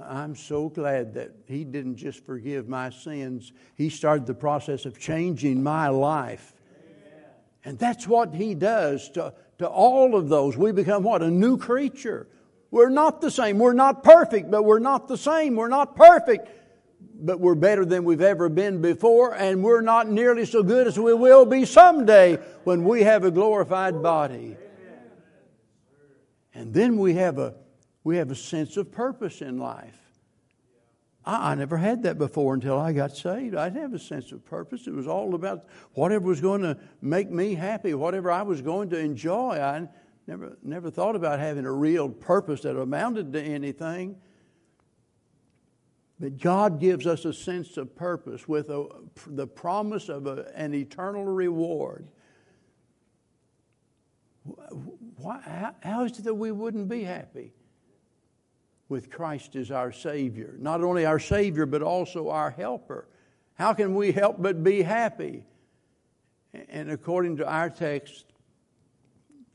I'm 0.03 0.35
so 0.35 0.69
glad 0.69 1.15
that 1.15 1.33
He 1.47 1.65
didn't 1.65 1.97
just 1.97 2.25
forgive 2.25 2.69
my 2.69 2.91
sins, 2.91 3.53
He 3.77 3.89
started 3.89 4.27
the 4.27 4.35
process 4.35 4.87
of 4.87 4.99
changing 4.99 5.63
my 5.63 5.89
life. 5.89 6.54
And 7.65 7.79
that's 7.79 8.07
what 8.07 8.35
he 8.35 8.55
does 8.55 9.09
to, 9.11 9.33
to 9.59 9.67
all 9.67 10.15
of 10.17 10.29
those. 10.29 10.57
We 10.57 10.73
become 10.73 11.03
what? 11.03 11.23
A 11.23 11.31
new 11.31 11.57
creature. 11.57 12.27
We're 12.71 12.91
not 12.91 13.21
the 13.21 13.31
same. 13.31 13.59
We're 13.59 13.73
not 13.73 14.03
perfect, 14.03 14.51
but 14.51 14.65
we're 14.65 14.81
not 14.81 15.09
the 15.09 15.17
same. 15.17 15.57
We're 15.57 15.69
not 15.69 15.97
perfect, 15.97 16.49
but 17.15 17.41
we're 17.41 17.55
better 17.55 17.85
than 17.85 18.05
we've 18.05 18.21
ever 18.21 18.49
been 18.49 18.83
before, 18.83 19.35
and 19.35 19.63
we're 19.63 19.81
not 19.81 20.09
nearly 20.09 20.45
so 20.45 20.63
good 20.63 20.87
as 20.87 20.99
we 20.99 21.15
will 21.15 21.47
be 21.47 21.65
someday 21.65 22.37
when 22.65 22.85
we 22.85 23.05
have 23.05 23.25
a 23.25 23.31
glorified 23.31 24.03
body. 24.03 24.57
And 26.53 26.75
then 26.75 26.99
we 26.99 27.15
have 27.15 27.39
a, 27.39 27.55
we 28.03 28.17
have 28.19 28.31
a 28.31 28.37
sense 28.37 28.77
of 28.77 28.93
purpose 28.93 29.41
in 29.41 29.59
life. 29.59 30.04
I, 31.25 31.53
I 31.53 31.55
never 31.55 31.77
had 31.77 32.03
that 32.05 32.19
before 32.19 32.55
until 32.55 32.79
I 32.79 32.93
got 32.93 33.17
saved. 33.17 33.55
I 33.55 33.69
didn't 33.69 33.83
have 33.83 33.95
a 33.95 33.99
sense 33.99 34.33
of 34.33 34.45
purpose. 34.45 34.87
It 34.87 34.95
was 34.95 35.07
all 35.07 35.35
about 35.35 35.67
whatever 35.93 36.27
was 36.27 36.41
going 36.41 36.63
to 36.63 36.79
make 37.01 37.31
me 37.31 37.55
happy, 37.55 37.95
whatever 37.95 38.31
I 38.31 38.43
was 38.43 38.63
going 38.63 38.91
to 38.91 38.99
enjoy. 38.99 39.59
I 39.61 39.89
never, 40.27 40.57
never 40.63 40.91
thought 40.91 41.17
about 41.17 41.39
having 41.39 41.65
a 41.65 41.73
real 41.73 42.09
purpose 42.09 42.63
that 42.63 42.79
amounted 42.79 43.33
to 43.33 43.43
anything. 43.43 44.17
But 46.21 46.39
God 46.39 46.79
gives 46.79 47.07
us 47.07 47.25
a 47.25 47.33
sense 47.33 47.77
of 47.77 47.97
purpose 47.97 48.47
with 48.47 48.71
a, 48.71 48.87
the 49.27 49.47
promise 49.47 50.09
of 50.09 50.27
a, 50.27 50.51
an 50.55 50.73
eternal 50.73 51.25
reward. 51.25 52.09
Why, 54.45 55.41
how, 55.41 55.75
how 55.83 56.05
is 56.05 56.19
it 56.19 56.25
that 56.25 56.35
we 56.35 56.53
wouldn't 56.53 56.89
be 56.89 57.03
happy? 57.03 57.53
With 58.95 59.11
Christ 59.11 59.57
as 59.57 59.73
our 59.73 59.91
Savior. 59.91 60.55
Not 60.57 60.85
only 60.85 61.05
our 61.05 61.19
Savior, 61.19 61.67
but 61.67 61.83
also 61.83 62.29
our 62.29 62.53
helper. 62.53 63.09
How 63.55 63.75
can 63.75 63.97
we 63.97 64.13
help 64.13 64.37
but 64.41 64.63
be 64.63 64.83
happy? 64.83 65.43
And 66.69 66.93
according 66.93 67.39
to 67.39 67.45
our 67.49 67.71
text, 67.71 68.25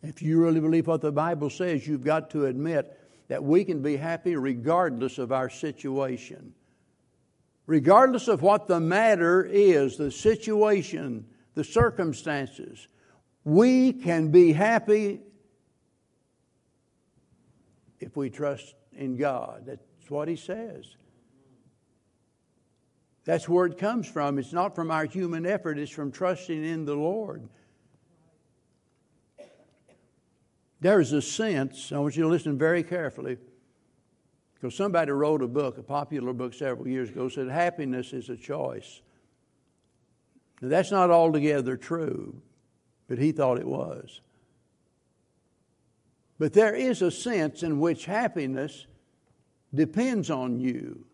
if 0.04 0.22
you 0.22 0.42
really 0.42 0.60
believe 0.60 0.88
what 0.88 1.00
the 1.00 1.14
Bible 1.14 1.50
says, 1.50 1.88
you've 1.88 2.04
got 2.04 2.32
to 2.32 2.48
admit 2.48 3.00
that 3.30 3.42
we 3.42 3.64
can 3.64 3.82
be 3.82 3.96
happy 3.96 4.36
regardless 4.36 5.20
of 5.20 5.32
our 5.32 5.50
situation. 5.50 6.54
Regardless 7.66 8.28
of 8.28 8.42
what 8.42 8.68
the 8.68 8.82
matter 8.82 9.46
is, 9.46 9.96
the 9.96 10.12
situation, 10.12 11.26
the 11.54 11.64
circumstances, 11.64 12.90
we 13.46 13.94
can 13.94 14.32
be 14.32 14.52
happy 14.52 15.22
if 18.02 18.18
we 18.18 18.30
trust 18.30 18.76
in 19.00 19.16
God. 19.16 19.64
That's 19.66 20.10
what 20.10 20.28
he 20.28 20.36
says. 20.36 20.86
That's 23.26 23.48
where 23.48 23.66
it 23.66 23.78
comes 23.78 24.08
from. 24.08 24.38
It's 24.38 24.54
not 24.54 24.76
from 24.76 24.92
our 24.92 25.06
human 25.06 25.46
effort, 25.46 25.80
it's 25.80 25.92
from 25.92 26.12
trusting 26.12 26.64
in 26.64 26.86
the 26.86 26.96
Lord. 26.96 27.48
There's 30.82 31.12
a 31.12 31.22
sense, 31.22 31.92
I 31.92 32.00
want 32.00 32.16
you 32.16 32.24
to 32.24 32.30
listen 32.30 32.58
very 32.58 32.84
carefully, 32.84 33.38
because 34.56 34.76
somebody 34.76 35.12
wrote 35.12 35.42
a 35.42 35.48
book, 35.48 35.78
a 35.78 35.84
popular 35.84 36.34
book 36.34 36.54
several 36.54 36.88
years 36.88 37.10
ago, 37.10 37.30
said 37.30 37.48
happiness 37.48 38.14
is 38.14 38.30
a 38.30 38.38
choice. 38.38 39.02
Now, 40.62 40.70
that's 40.70 40.92
not 40.92 41.10
altogether 41.10 41.78
true, 41.78 42.42
but 43.08 43.18
he 43.18 43.32
thought 43.32 43.60
it 43.60 43.68
was. 43.68 44.22
But 46.38 46.54
there 46.54 46.74
is 46.74 47.02
a 47.02 47.12
sense 47.12 47.64
in 47.64 47.80
which 47.80 48.06
happiness 48.06 48.88
depends 49.74 50.30
on 50.30 50.60
you. 50.60 51.06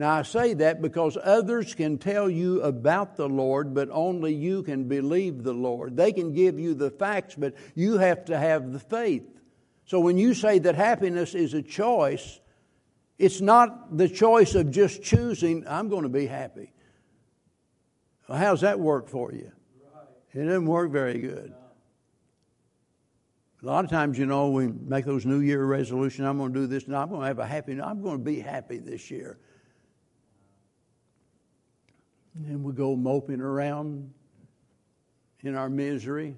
Now, 0.00 0.14
I 0.14 0.22
say 0.22 0.54
that 0.54 0.80
because 0.80 1.18
others 1.22 1.74
can 1.74 1.98
tell 1.98 2.30
you 2.30 2.62
about 2.62 3.16
the 3.16 3.28
Lord, 3.28 3.74
but 3.74 3.90
only 3.90 4.34
you 4.34 4.62
can 4.62 4.88
believe 4.88 5.42
the 5.42 5.52
Lord. 5.52 5.94
They 5.94 6.10
can 6.12 6.32
give 6.32 6.58
you 6.58 6.72
the 6.72 6.90
facts, 6.90 7.34
but 7.34 7.54
you 7.74 7.98
have 7.98 8.24
to 8.24 8.38
have 8.38 8.72
the 8.72 8.78
faith. 8.78 9.28
So, 9.84 10.00
when 10.00 10.16
you 10.16 10.32
say 10.32 10.58
that 10.60 10.74
happiness 10.74 11.34
is 11.34 11.52
a 11.52 11.60
choice, 11.60 12.40
it's 13.18 13.42
not 13.42 13.98
the 13.98 14.08
choice 14.08 14.54
of 14.54 14.70
just 14.70 15.02
choosing, 15.02 15.68
I'm 15.68 15.90
going 15.90 16.04
to 16.04 16.08
be 16.08 16.26
happy. 16.26 16.72
Well, 18.26 18.38
how's 18.38 18.62
that 18.62 18.80
work 18.80 19.08
for 19.08 19.32
you? 19.32 19.52
It 20.32 20.44
doesn't 20.44 20.64
work 20.64 20.90
very 20.90 21.18
good. 21.18 21.52
A 23.62 23.66
lot 23.66 23.84
of 23.84 23.90
times, 23.90 24.18
you 24.18 24.24
know, 24.24 24.48
we 24.48 24.68
make 24.68 25.04
those 25.04 25.26
New 25.26 25.40
Year 25.40 25.64
resolutions. 25.64 26.26
I'm 26.26 26.38
going 26.38 26.52
to 26.52 26.60
do 26.60 26.66
this, 26.66 26.84
and 26.84 26.96
I'm 26.96 27.10
going 27.10 27.20
to 27.20 27.26
have 27.26 27.38
a 27.38 27.46
happy. 27.46 27.80
I'm 27.80 28.00
going 28.02 28.16
to 28.16 28.24
be 28.24 28.40
happy 28.40 28.78
this 28.78 29.10
year. 29.10 29.38
And 32.34 32.64
we 32.64 32.72
go 32.72 32.96
moping 32.96 33.40
around 33.40 34.12
in 35.42 35.56
our 35.56 35.68
misery. 35.68 36.36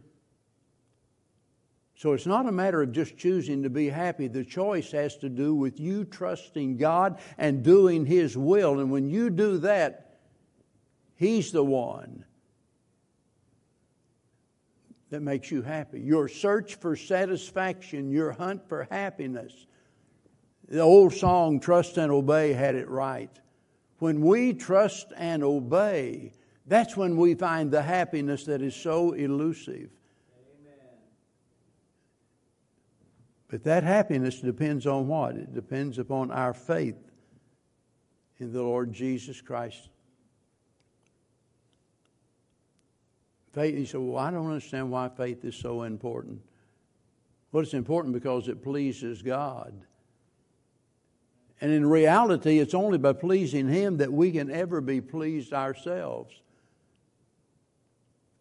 So 1.95 2.13
it's 2.13 2.27
not 2.27 2.47
a 2.47 2.53
matter 2.53 2.83
of 2.83 2.91
just 2.91 3.17
choosing 3.17 3.63
to 3.63 3.71
be 3.71 3.89
happy. 3.89 4.27
The 4.27 4.45
choice 4.45 4.91
has 4.91 5.17
to 5.19 5.29
do 5.29 5.55
with 5.55 5.79
you 5.79 6.05
trusting 6.05 6.77
God 6.77 7.21
and 7.39 7.63
doing 7.63 8.05
His 8.05 8.37
will. 8.37 8.81
And 8.81 8.91
when 8.91 9.09
you 9.09 9.31
do 9.31 9.59
that, 9.59 10.19
He's 11.15 11.53
the 11.53 11.63
one 11.63 12.25
that 15.12 15.20
makes 15.20 15.51
you 15.51 15.61
happy. 15.61 16.01
Your 16.01 16.27
search 16.27 16.77
for 16.77 16.96
satisfaction, 16.96 18.11
your 18.11 18.33
hunt 18.33 18.66
for 18.66 18.88
happiness. 18.90 19.66
The 20.68 20.81
old 20.81 21.12
song, 21.12 21.61
Trust 21.61 21.98
and 21.98 22.11
Obey, 22.11 22.55
had 22.55 22.77
it 22.77 22.88
right. 22.88 23.31
When 23.98 24.22
we 24.22 24.55
trust 24.55 25.12
and 25.14 25.44
obey, 25.44 26.33
that's 26.66 26.96
when 26.96 27.18
we 27.18 27.35
find 27.35 27.70
the 27.70 27.83
happiness 27.83 28.44
that 28.46 28.62
is 28.62 28.75
so 28.75 29.12
elusive. 29.12 29.90
Amen. 30.35 30.96
But 33.48 33.64
that 33.64 33.85
happiness 33.85 34.40
depends 34.40 34.87
on 34.87 35.09
what? 35.09 35.37
It 35.37 35.53
depends 35.53 35.98
upon 35.98 36.31
our 36.31 36.55
faith 36.55 36.96
in 38.38 38.51
the 38.51 38.62
Lord 38.62 38.94
Jesus 38.94 39.42
Christ 39.42 39.90
Faith, 43.53 43.77
he 43.77 43.85
said, 43.85 44.01
Well, 44.01 44.19
I 44.19 44.31
don't 44.31 44.47
understand 44.47 44.91
why 44.91 45.09
faith 45.09 45.45
is 45.45 45.55
so 45.55 45.83
important. 45.83 46.41
Well, 47.51 47.62
it's 47.62 47.75
important 47.75 48.15
because 48.15 48.49
it 48.49 48.62
pleases 48.62 49.21
God. 49.21 49.75
And 51.61 51.71
in 51.71 51.87
reality, 51.87 52.59
it's 52.59 52.75
only 52.75 52.99
by 52.99 53.12
pleasing 53.12 53.69
Him 53.69 53.99
that 53.99 54.12
we 54.12 54.33
can 54.33 54.51
ever 54.51 54.81
be 54.81 55.01
pleased 55.01 55.53
ourselves. 55.53 56.35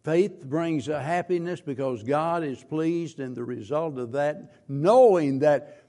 Faith 0.02 0.44
brings 0.44 0.88
a 0.88 1.00
happiness 1.00 1.60
because 1.60 2.02
God 2.02 2.42
is 2.42 2.64
pleased, 2.64 3.20
and 3.20 3.36
the 3.36 3.44
result 3.44 3.98
of 3.98 4.12
that, 4.12 4.64
knowing 4.66 5.40
that, 5.40 5.84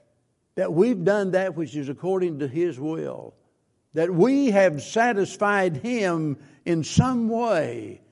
that 0.54 0.72
we've 0.72 1.02
done 1.02 1.32
that 1.32 1.56
which 1.56 1.74
is 1.74 1.88
according 1.88 2.38
to 2.38 2.46
His 2.46 2.78
will, 2.78 3.34
that 3.94 4.14
we 4.14 4.50
have 4.50 4.82
satisfied 4.82 5.78
Him 5.78 6.36
in 6.64 6.84
some 6.84 7.28
way 7.28 8.02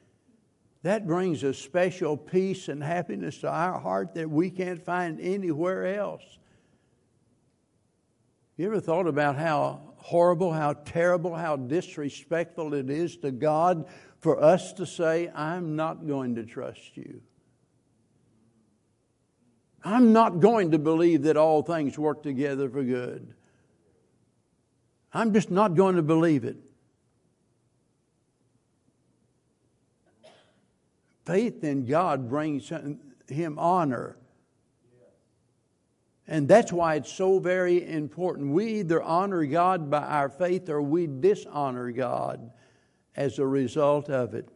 that 0.83 1.07
brings 1.07 1.45
a 1.45 1.55
special 1.55 2.17
peace 2.17 2.69
and 2.69 2.83
happiness 2.83 3.39
to 3.39 3.49
our 3.49 3.79
heart 3.79 4.15
that 4.15 4.29
we 4.29 4.51
can't 4.51 4.85
find 4.85 5.21
anywhere 5.21 5.95
else. 5.95 6.25
You 8.57 8.67
ever 8.67 8.81
thought 8.81 9.07
about 9.07 9.37
how 9.37 9.95
horrible, 9.97 10.53
how 10.53 10.73
terrible, 10.73 11.35
how 11.35 11.57
disrespectful 11.57 12.75
it 12.75 12.91
is 12.91 13.17
to 13.19 13.31
God 13.31 13.87
for 14.19 14.43
us 14.43 14.73
to 14.75 14.87
say, 14.87 15.31
I'm 15.35 15.77
not 15.77 16.07
going 16.07 16.35
to 16.35 16.45
trust 16.45 16.97
you? 16.97 17.23
I'm 19.85 20.13
not 20.13 20.41
going 20.41 20.73
to 20.73 20.79
believe 20.79 21.23
that 21.23 21.37
all 21.37 21.63
things 21.63 21.99
work 21.99 22.23
together 22.23 22.69
for 22.69 22.83
good. 22.83 23.35
I'm 25.13 25.33
just 25.33 25.51
not 25.51 25.75
going 25.75 25.97
to 25.97 26.03
believe 26.03 26.45
it. 26.45 26.57
Faith 31.25 31.63
in 31.63 31.87
God 31.87 32.29
brings 32.29 32.73
him 33.29 33.59
honor. 33.59 34.17
And 36.27 36.49
that's 36.49 36.73
why 36.73 36.95
it's 36.95 37.13
so 37.13 37.39
very 37.39 37.89
important. 37.89 38.53
We 38.53 38.81
either 38.81 39.03
honor 39.03 39.45
God 39.45 39.91
by 39.91 40.03
our 40.03 40.29
faith 40.29 40.69
or 40.69 40.81
we 40.81 41.07
dishonor 41.07 41.91
God 41.91 42.51
as 43.17 43.39
a 43.39 43.47
result 43.47 44.09
of 44.09 44.35
it. 44.35 44.49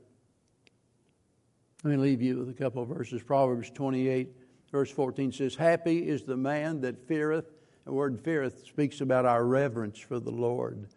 Let 1.85 1.91
me 1.91 1.97
leave 1.99 2.23
you 2.23 2.39
with 2.39 2.49
a 2.49 2.55
couple 2.55 2.83
of 2.83 2.89
verses. 2.89 3.23
Proverbs 3.23 3.71
28, 3.71 4.29
verse 4.73 4.91
14 4.91 5.33
says, 5.33 5.55
Happy 5.55 6.09
is 6.09 6.23
the 6.23 6.37
man 6.37 6.81
that 6.81 7.07
feareth. 7.07 7.47
The 7.85 7.93
word 7.93 8.21
feareth 8.21 8.65
speaks 8.67 9.01
about 9.01 9.27
our 9.27 9.45
reverence 9.45 9.99
for 9.99 10.19
the 10.19 10.31
Lord. 10.31 10.89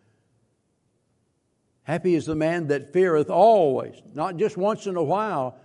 Happy 1.89 2.13
is 2.13 2.27
the 2.27 2.35
man 2.35 2.67
that 2.67 2.93
feareth 2.93 3.31
always, 3.31 3.99
not 4.13 4.37
just 4.37 4.55
once 4.55 4.85
in 4.85 4.95
a 4.95 5.01
while. 5.01 5.57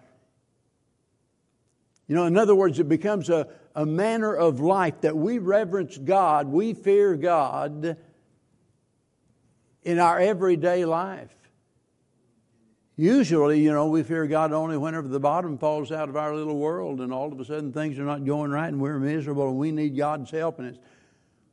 You 2.07 2.15
know, 2.15 2.25
in 2.25 2.39
other 2.39 2.55
words, 2.55 2.79
it 2.79 2.89
becomes 2.89 3.29
a, 3.29 3.47
a 3.75 3.85
manner 3.85 4.35
of 4.35 4.59
life 4.59 5.03
that 5.03 5.15
we 5.15 5.37
reverence 5.37 5.99
God, 5.99 6.49
we 6.49 6.73
fear 6.73 7.15
God 7.15 7.99
in 9.83 9.99
our 9.99 10.19
everyday 10.19 10.87
life. 10.87 11.29
Usually, 12.97 13.61
you 13.61 13.73
know, 13.73 13.89
we 13.89 14.03
fear 14.03 14.27
God 14.27 14.51
only 14.51 14.79
whenever 14.79 15.09
the 15.09 15.21
bottom 15.21 15.59
falls 15.59 15.93
out 15.93 16.09
of 16.09 16.17
our 16.17 16.35
little 16.35 16.57
world 16.57 17.03
and 17.03 17.13
all 17.13 17.31
of 17.31 17.39
a 17.39 17.45
sudden 17.45 17.71
things 17.71 17.99
are 17.99 18.05
not 18.05 18.25
going 18.25 18.51
right 18.51 18.69
and 18.69 18.81
we're 18.81 18.99
miserable 18.99 19.49
and 19.49 19.59
we 19.59 19.73
need 19.73 19.95
God's 19.95 20.31
help 20.31 20.59
and 20.59 20.69
it's 20.69 20.79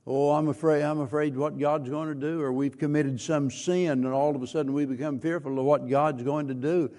Oh, 0.07 0.31
I'm 0.31 0.47
afraid, 0.47 0.81
I'm 0.81 0.99
afraid 0.99 1.37
what 1.37 1.59
God's 1.59 1.89
going 1.89 2.07
to 2.07 2.15
do, 2.15 2.41
or 2.41 2.51
we've 2.51 2.77
committed 2.77 3.21
some 3.21 3.51
sin 3.51 4.03
and 4.03 4.07
all 4.07 4.35
of 4.35 4.41
a 4.41 4.47
sudden 4.47 4.73
we 4.73 4.85
become 4.85 5.19
fearful 5.19 5.59
of 5.59 5.65
what 5.65 5.87
God's 5.87 6.23
going 6.23 6.47
to 6.47 6.53
do. 6.55 6.89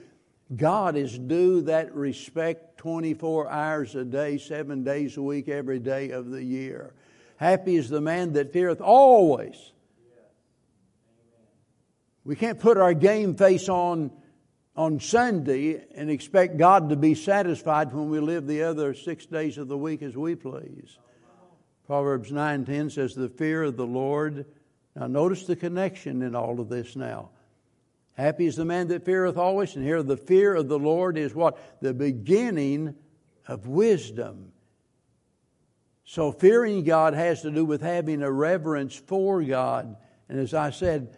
God 0.54 0.96
is 0.96 1.18
due 1.18 1.62
that 1.62 1.94
respect 1.94 2.78
24 2.78 3.50
hours 3.50 3.94
a 3.94 4.04
day, 4.04 4.38
seven 4.38 4.84
days 4.84 5.16
a 5.16 5.22
week, 5.22 5.48
every 5.48 5.78
day 5.78 6.10
of 6.10 6.30
the 6.30 6.42
year. 6.42 6.94
Happy 7.36 7.76
is 7.76 7.88
the 7.88 8.00
man 8.00 8.34
that 8.34 8.52
feareth 8.52 8.80
always. 8.80 9.72
We 12.24 12.36
can't 12.36 12.60
put 12.60 12.76
our 12.76 12.94
game 12.94 13.34
face 13.34 13.68
on 13.68 14.12
on 14.74 15.00
Sunday 15.00 15.84
and 15.94 16.10
expect 16.10 16.56
God 16.56 16.88
to 16.90 16.96
be 16.96 17.14
satisfied 17.14 17.92
when 17.92 18.08
we 18.08 18.20
live 18.20 18.46
the 18.46 18.62
other 18.62 18.94
six 18.94 19.26
days 19.26 19.58
of 19.58 19.68
the 19.68 19.76
week 19.76 20.02
as 20.02 20.16
we 20.16 20.34
please. 20.34 20.98
Proverbs 21.86 22.30
9:10 22.30 22.90
says, 22.90 23.14
"The 23.14 23.28
fear 23.28 23.64
of 23.64 23.76
the 23.76 23.86
Lord." 23.86 24.46
Now 24.94 25.06
notice 25.06 25.46
the 25.46 25.56
connection 25.56 26.22
in 26.22 26.34
all 26.34 26.60
of 26.60 26.68
this 26.68 26.96
now. 26.96 27.30
Happy 28.14 28.46
is 28.46 28.56
the 28.56 28.64
man 28.64 28.88
that 28.88 29.04
feareth 29.04 29.38
always, 29.38 29.74
and 29.74 29.84
here 29.84 30.02
the 30.02 30.16
fear 30.16 30.54
of 30.54 30.68
the 30.68 30.78
Lord 30.78 31.16
is 31.16 31.34
what? 31.34 31.58
The 31.80 31.94
beginning 31.94 32.94
of 33.48 33.66
wisdom. 33.66 34.52
So 36.04 36.30
fearing 36.30 36.84
God 36.84 37.14
has 37.14 37.42
to 37.42 37.50
do 37.50 37.64
with 37.64 37.80
having 37.80 38.22
a 38.22 38.30
reverence 38.30 38.94
for 38.94 39.42
God. 39.42 39.96
And 40.28 40.38
as 40.38 40.52
I 40.52 40.70
said, 40.70 41.16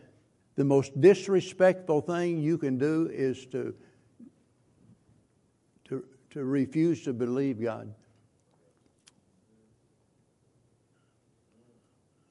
the 0.54 0.64
most 0.64 1.00
disrespectful 1.00 2.00
thing 2.02 2.38
you 2.38 2.58
can 2.58 2.78
do 2.78 3.08
is 3.12 3.44
to, 3.46 3.74
to, 5.86 6.04
to 6.30 6.44
refuse 6.44 7.02
to 7.04 7.12
believe 7.12 7.60
God. 7.60 7.92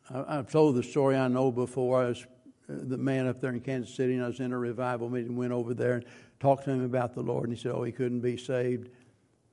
I, 0.10 0.36
have 0.36 0.52
told 0.52 0.76
the 0.76 0.84
story 0.84 1.16
I 1.16 1.28
know 1.28 1.52
before. 1.52 2.04
I 2.04 2.08
was 2.10 2.26
uh, 2.70 2.76
the 2.84 2.98
man 2.98 3.28
up 3.28 3.40
there 3.40 3.52
in 3.52 3.60
Kansas 3.62 3.96
City, 3.96 4.14
and 4.16 4.24
I 4.24 4.28
was 4.28 4.40
in 4.40 4.52
a 4.52 4.58
revival 4.58 5.10
meeting, 5.10 5.36
went 5.36 5.54
over 5.54 5.74
there 5.74 5.94
and 5.96 6.06
talked 6.40 6.66
to 6.66 6.72
him 6.72 6.84
about 6.84 7.14
the 7.14 7.22
Lord, 7.22 7.50
and 7.50 7.58
he 7.58 7.62
said, 7.62 7.72
Oh, 7.74 7.84
he 7.84 7.92
couldn't 7.92 8.22
be 8.22 8.38
saved. 8.38 8.90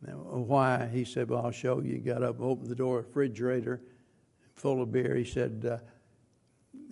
Why? 0.03 0.89
He 0.93 1.05
said, 1.05 1.29
Well, 1.29 1.45
I'll 1.45 1.51
show 1.51 1.81
you. 1.81 1.95
He 1.95 1.99
got 1.99 2.23
up, 2.23 2.41
opened 2.41 2.69
the 2.69 2.75
door, 2.75 2.99
refrigerator 2.99 3.81
full 4.61 4.83
of 4.83 4.93
beer. 4.93 5.15
He 5.17 5.25
said, 5.25 5.67
uh, 5.69 5.79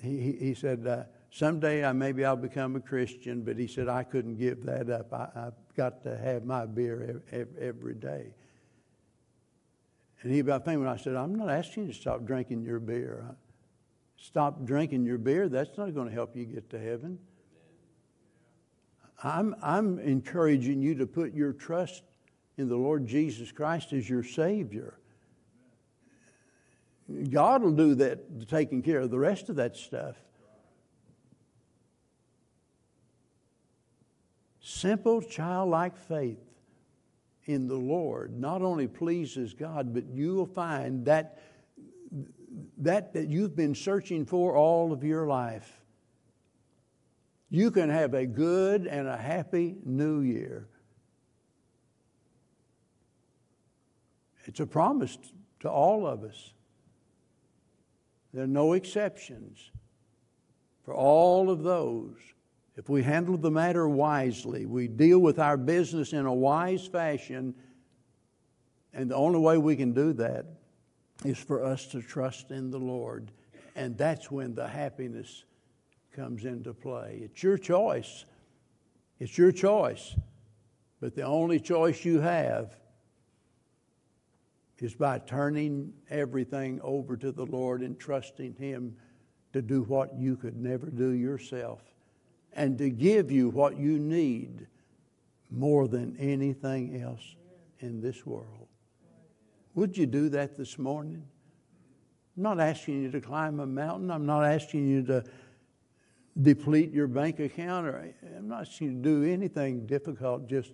he, 0.02 0.32
he 0.32 0.54
said, 0.54 0.86
uh, 0.86 1.04
someday 1.30 1.84
I, 1.84 1.92
maybe 1.92 2.24
I'll 2.24 2.36
become 2.36 2.76
a 2.76 2.80
Christian, 2.80 3.42
but 3.42 3.58
he 3.58 3.66
said, 3.66 3.88
I 3.88 4.04
couldn't 4.04 4.36
give 4.36 4.64
that 4.64 4.88
up. 4.88 5.12
I, 5.12 5.28
have 5.34 5.54
got 5.76 6.02
to 6.04 6.16
have 6.16 6.44
my 6.44 6.64
beer 6.64 7.20
every, 7.30 7.50
every 7.60 7.94
day. 7.94 8.34
And 10.22 10.32
he 10.32 10.40
about 10.40 10.64
thinking 10.64 10.80
when 10.80 10.88
I 10.88 10.96
said, 10.96 11.14
I'm 11.14 11.34
not 11.34 11.50
asking 11.50 11.86
you 11.86 11.92
to 11.92 11.98
stop 11.98 12.24
drinking 12.24 12.64
your 12.64 12.80
beer 12.80 13.36
stop 14.20 14.64
drinking 14.64 15.04
your 15.04 15.18
beer, 15.18 15.48
that's 15.48 15.78
not 15.78 15.94
going 15.94 16.08
to 16.08 16.14
help 16.14 16.36
you 16.36 16.44
get 16.44 16.68
to 16.70 16.78
heaven. 16.78 17.18
I'm, 19.22 19.54
I'm 19.62 19.98
encouraging 19.98 20.80
you 20.82 20.94
to 20.96 21.06
put 21.06 21.34
your 21.34 21.52
trust 21.52 22.02
in 22.56 22.68
the 22.68 22.76
Lord 22.76 23.06
Jesus 23.06 23.50
Christ 23.52 23.92
as 23.92 24.08
your 24.08 24.22
Savior. 24.22 24.98
God 27.30 27.62
will 27.62 27.72
do 27.72 27.94
that, 27.96 28.48
taking 28.48 28.82
care 28.82 29.00
of 29.00 29.10
the 29.10 29.18
rest 29.18 29.48
of 29.48 29.56
that 29.56 29.76
stuff. 29.76 30.16
Simple, 34.60 35.22
childlike 35.22 35.96
faith 35.96 36.38
in 37.46 37.66
the 37.66 37.74
Lord 37.76 38.38
not 38.38 38.60
only 38.60 38.86
pleases 38.86 39.54
God, 39.54 39.94
but 39.94 40.04
you 40.06 40.34
will 40.34 40.46
find 40.46 41.06
that 41.06 41.40
that, 42.78 43.12
that 43.14 43.28
you've 43.28 43.56
been 43.56 43.74
searching 43.74 44.24
for 44.24 44.56
all 44.56 44.92
of 44.92 45.04
your 45.04 45.26
life. 45.26 45.80
You 47.50 47.70
can 47.70 47.88
have 47.88 48.14
a 48.14 48.26
good 48.26 48.86
and 48.86 49.08
a 49.08 49.16
happy 49.16 49.76
new 49.84 50.20
year. 50.20 50.68
It's 54.44 54.60
a 54.60 54.66
promise 54.66 55.18
to 55.60 55.70
all 55.70 56.06
of 56.06 56.24
us. 56.24 56.52
There 58.32 58.44
are 58.44 58.46
no 58.46 58.74
exceptions. 58.74 59.70
For 60.84 60.94
all 60.94 61.50
of 61.50 61.62
those, 61.62 62.16
if 62.76 62.88
we 62.88 63.02
handle 63.02 63.36
the 63.36 63.50
matter 63.50 63.88
wisely, 63.88 64.64
we 64.64 64.88
deal 64.88 65.18
with 65.18 65.38
our 65.38 65.56
business 65.56 66.12
in 66.12 66.24
a 66.24 66.32
wise 66.32 66.86
fashion, 66.86 67.54
and 68.94 69.10
the 69.10 69.16
only 69.16 69.38
way 69.38 69.58
we 69.58 69.76
can 69.76 69.92
do 69.92 70.12
that 70.14 70.46
is 71.24 71.38
for 71.38 71.64
us 71.64 71.86
to 71.88 72.02
trust 72.02 72.50
in 72.50 72.70
the 72.70 72.78
Lord. 72.78 73.30
And 73.74 73.96
that's 73.96 74.30
when 74.30 74.54
the 74.54 74.68
happiness 74.68 75.44
comes 76.14 76.44
into 76.44 76.72
play. 76.72 77.20
It's 77.22 77.42
your 77.42 77.58
choice. 77.58 78.24
It's 79.18 79.36
your 79.36 79.52
choice. 79.52 80.16
But 81.00 81.14
the 81.14 81.22
only 81.22 81.60
choice 81.60 82.04
you 82.04 82.20
have 82.20 82.76
is 84.78 84.94
by 84.94 85.18
turning 85.18 85.92
everything 86.10 86.80
over 86.82 87.16
to 87.16 87.32
the 87.32 87.46
Lord 87.46 87.82
and 87.82 87.98
trusting 87.98 88.54
Him 88.54 88.96
to 89.52 89.62
do 89.62 89.82
what 89.82 90.16
you 90.16 90.36
could 90.36 90.56
never 90.56 90.86
do 90.86 91.10
yourself 91.10 91.82
and 92.52 92.78
to 92.78 92.90
give 92.90 93.30
you 93.30 93.48
what 93.50 93.76
you 93.76 93.98
need 93.98 94.66
more 95.50 95.88
than 95.88 96.16
anything 96.18 97.00
else 97.00 97.36
in 97.80 98.00
this 98.00 98.26
world. 98.26 98.67
Would 99.74 99.96
you 99.96 100.06
do 100.06 100.28
that 100.30 100.56
this 100.56 100.78
morning? 100.78 101.22
I'm 102.36 102.42
not 102.42 102.60
asking 102.60 103.02
you 103.02 103.10
to 103.10 103.20
climb 103.20 103.60
a 103.60 103.66
mountain. 103.66 104.10
I'm 104.10 104.26
not 104.26 104.44
asking 104.44 104.88
you 104.88 105.02
to 105.04 105.24
deplete 106.40 106.92
your 106.92 107.08
bank 107.08 107.40
account 107.40 107.86
or 107.86 108.12
I'm 108.36 108.48
not 108.48 108.62
asking 108.62 108.88
you 108.88 108.92
to 108.94 109.02
do 109.02 109.24
anything 109.24 109.86
difficult. 109.86 110.48
Just, 110.48 110.72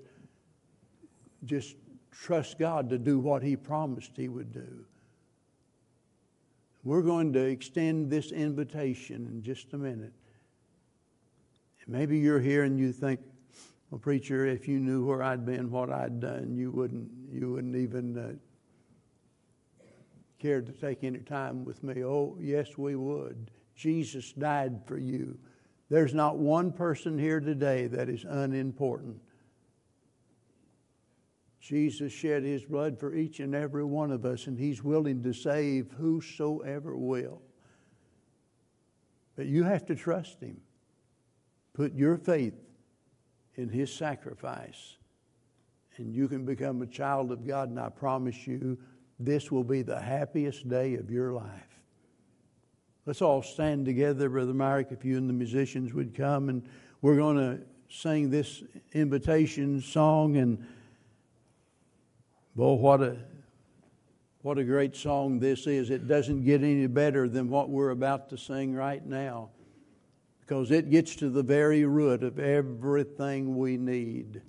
just 1.45 1.77
trust 2.11 2.59
God 2.59 2.91
to 2.91 2.99
do 2.99 3.19
what 3.19 3.43
He 3.43 3.57
promised 3.57 4.13
He 4.17 4.29
would 4.29 4.53
do. 4.53 4.85
We're 6.85 7.03
going 7.03 7.33
to 7.33 7.41
extend 7.41 8.11
this 8.11 8.31
invitation 8.31 9.27
in 9.27 9.43
just 9.43 9.73
a 9.73 9.79
minute. 9.79 10.13
Maybe 11.87 12.19
you're 12.19 12.41
here 12.41 12.65
and 12.65 12.79
you 12.79 12.93
think, 12.93 13.21
well, 13.91 13.99
preacher, 13.99 14.47
if 14.47 14.67
you 14.69 14.79
knew 14.79 15.05
where 15.05 15.23
I'd 15.23 15.45
been, 15.45 15.71
what 15.71 15.91
I'd 15.91 16.21
done, 16.21 16.57
you 16.57 16.71
wouldn't, 16.71 17.11
you 17.31 17.53
wouldn't 17.53 17.77
even 17.77 18.19
uh, 18.19 18.33
cared 20.45 20.67
to 20.67 20.73
take 20.73 21.03
any 21.03 21.21
time 21.21 21.65
with 21.65 21.83
me? 21.83 22.05
Oh, 22.05 22.37
yes, 22.39 22.77
we 22.77 22.97
would. 22.97 23.51
Jesus 23.75 24.33
died 24.33 24.83
for 24.85 24.99
you. 24.99 25.39
There's 25.89 26.13
not 26.13 26.37
one 26.37 26.71
person 26.71 27.19
here 27.19 27.41
today 27.41 27.87
that 27.87 28.11
is 28.11 28.27
unimportant. 28.29 29.23
Jesus 31.61 32.13
shed 32.13 32.43
his 32.43 32.63
blood 32.67 33.01
for 33.01 33.15
each 33.15 33.41
and 33.41 33.55
every 33.55 33.85
one 33.85 34.11
of 34.11 34.27
us, 34.27 34.47
and 34.47 34.59
he's 34.59 34.85
willing 34.85 35.23
to 35.23 35.33
save 35.33 35.91
whosoever 35.93 36.95
will. 36.95 37.41
But 39.37 39.47
you 39.47 39.65
have 39.65 39.87
to 39.87 39.95
trust 39.95 40.43
Him. 40.43 40.61
Put 41.73 41.95
your 41.95 42.19
faith 42.19 42.55
in 43.55 43.71
His 43.71 43.91
sacrifice, 43.91 44.99
and 45.97 46.15
you 46.15 46.29
can 46.29 46.45
become 46.45 46.83
a 46.83 46.87
child 46.87 47.33
of 47.33 47.47
God. 47.47 47.71
And 47.71 47.81
I 47.81 47.89
promise 47.89 48.47
you, 48.47 48.79
this 49.19 49.51
will 49.51 49.65
be 49.65 49.83
the 49.83 50.01
happiest 50.01 50.69
day 50.69 50.95
of 50.95 51.11
your 51.11 51.33
life. 51.33 51.81
Let's 53.07 53.23
all 53.23 53.43
stand 53.43 53.85
together, 53.85 54.29
Brother 54.29 54.55
Myrick, 54.55 54.89
if 54.91 55.05
you 55.05 55.19
and 55.19 55.29
the 55.29 55.35
musicians 55.35 55.93
would 55.93 56.15
come, 56.15 56.49
and 56.49 56.67
we're 57.03 57.17
going 57.17 57.37
to 57.37 57.61
sing 57.91 58.31
this 58.31 58.63
invitation 58.93 59.81
song. 59.81 60.37
And 60.39 60.67
boy, 62.57 62.75
what 62.75 63.03
a 63.03 63.19
what 64.43 64.59
a 64.59 64.65
great 64.65 64.95
song 64.95 65.39
this 65.39 65.67
is. 65.67 65.89
It 65.89 66.07
doesn't 66.07 66.45
get 66.45 66.63
any 66.63 66.87
better 66.87 67.29
than 67.29 67.49
what 67.49 67.71
we're 67.71 67.91
about 67.91 68.29
to 68.29 68.37
sing 68.37 68.75
right 68.75 69.05
now 69.05 69.49
because 70.41 70.71
it 70.71 70.91
gets 70.91 71.17
to 71.17 71.31
the 71.31 71.43
very 71.43 71.87
root 71.87 72.23
of 72.23 72.39
everything 72.39 73.57
we 73.57 73.79
need, 73.79 74.43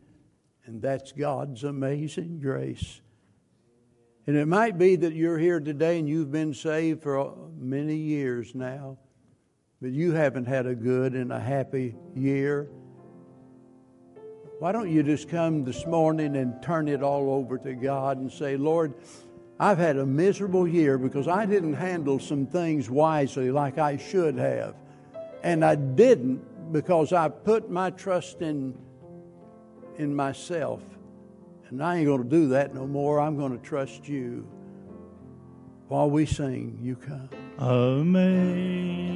and 0.66 0.82
that's 0.82 1.14
God's 1.14 1.64
amazing 1.64 2.40
grace. 2.42 3.00
And 4.28 4.36
it 4.36 4.48
might 4.48 4.78
be 4.78 4.96
that 4.96 5.14
you're 5.14 5.38
here 5.38 5.60
today 5.60 6.00
and 6.00 6.10
you've 6.10 6.32
been 6.32 6.54
saved 6.54 7.04
for 7.04 7.36
many 7.60 7.96
years 7.96 8.56
now, 8.56 8.98
but 9.82 9.92
you 9.92 10.14
haven't 10.14 10.46
had 10.46 10.66
a 10.66 10.74
good 10.74 11.14
and 11.14 11.32
a 11.32 11.40
happy 11.40 11.96
year. 12.16 12.68
Why 14.60 14.72
don't 14.72 14.90
you 14.90 15.04
just 15.04 15.30
come 15.30 15.64
this 15.64 15.86
morning 15.86 16.38
and 16.38 16.60
turn 16.64 16.88
it 16.88 17.04
all 17.04 17.30
over 17.30 17.58
to 17.60 17.74
God 17.74 18.18
and 18.18 18.32
say, 18.32 18.58
Lord, 18.58 18.96
I've 19.60 19.78
had 19.78 19.98
a 19.98 20.06
miserable 20.06 20.68
year 20.68 20.98
because 20.98 21.28
I 21.28 21.46
didn't 21.46 21.76
handle 21.76 22.20
some 22.20 22.48
things 22.48 22.90
wisely 22.90 23.52
like 23.52 23.78
I 23.78 23.98
should 23.98 24.38
have. 24.38 24.76
And 25.44 25.64
I 25.64 25.76
didn't 25.76 26.74
because 26.74 27.14
I 27.14 27.30
put 27.30 27.70
my 27.70 27.92
trust 27.92 28.42
in, 28.42 28.76
in 29.98 30.16
myself. 30.16 30.82
And 31.70 31.84
I 31.84 31.98
ain't 31.98 32.06
going 32.06 32.24
to 32.24 32.30
do 32.30 32.50
that 32.50 32.76
no 32.76 32.86
more. 32.86 33.20
I'm 33.20 33.38
going 33.38 33.58
to 33.58 33.64
trust 33.64 34.08
you. 34.08 34.48
While 35.88 36.10
we 36.10 36.26
sing, 36.26 36.80
you 36.82 36.96
come. 36.96 37.30
Amazing 37.60 39.12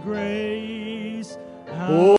grace. 0.00 1.38
Oh. 1.68 2.04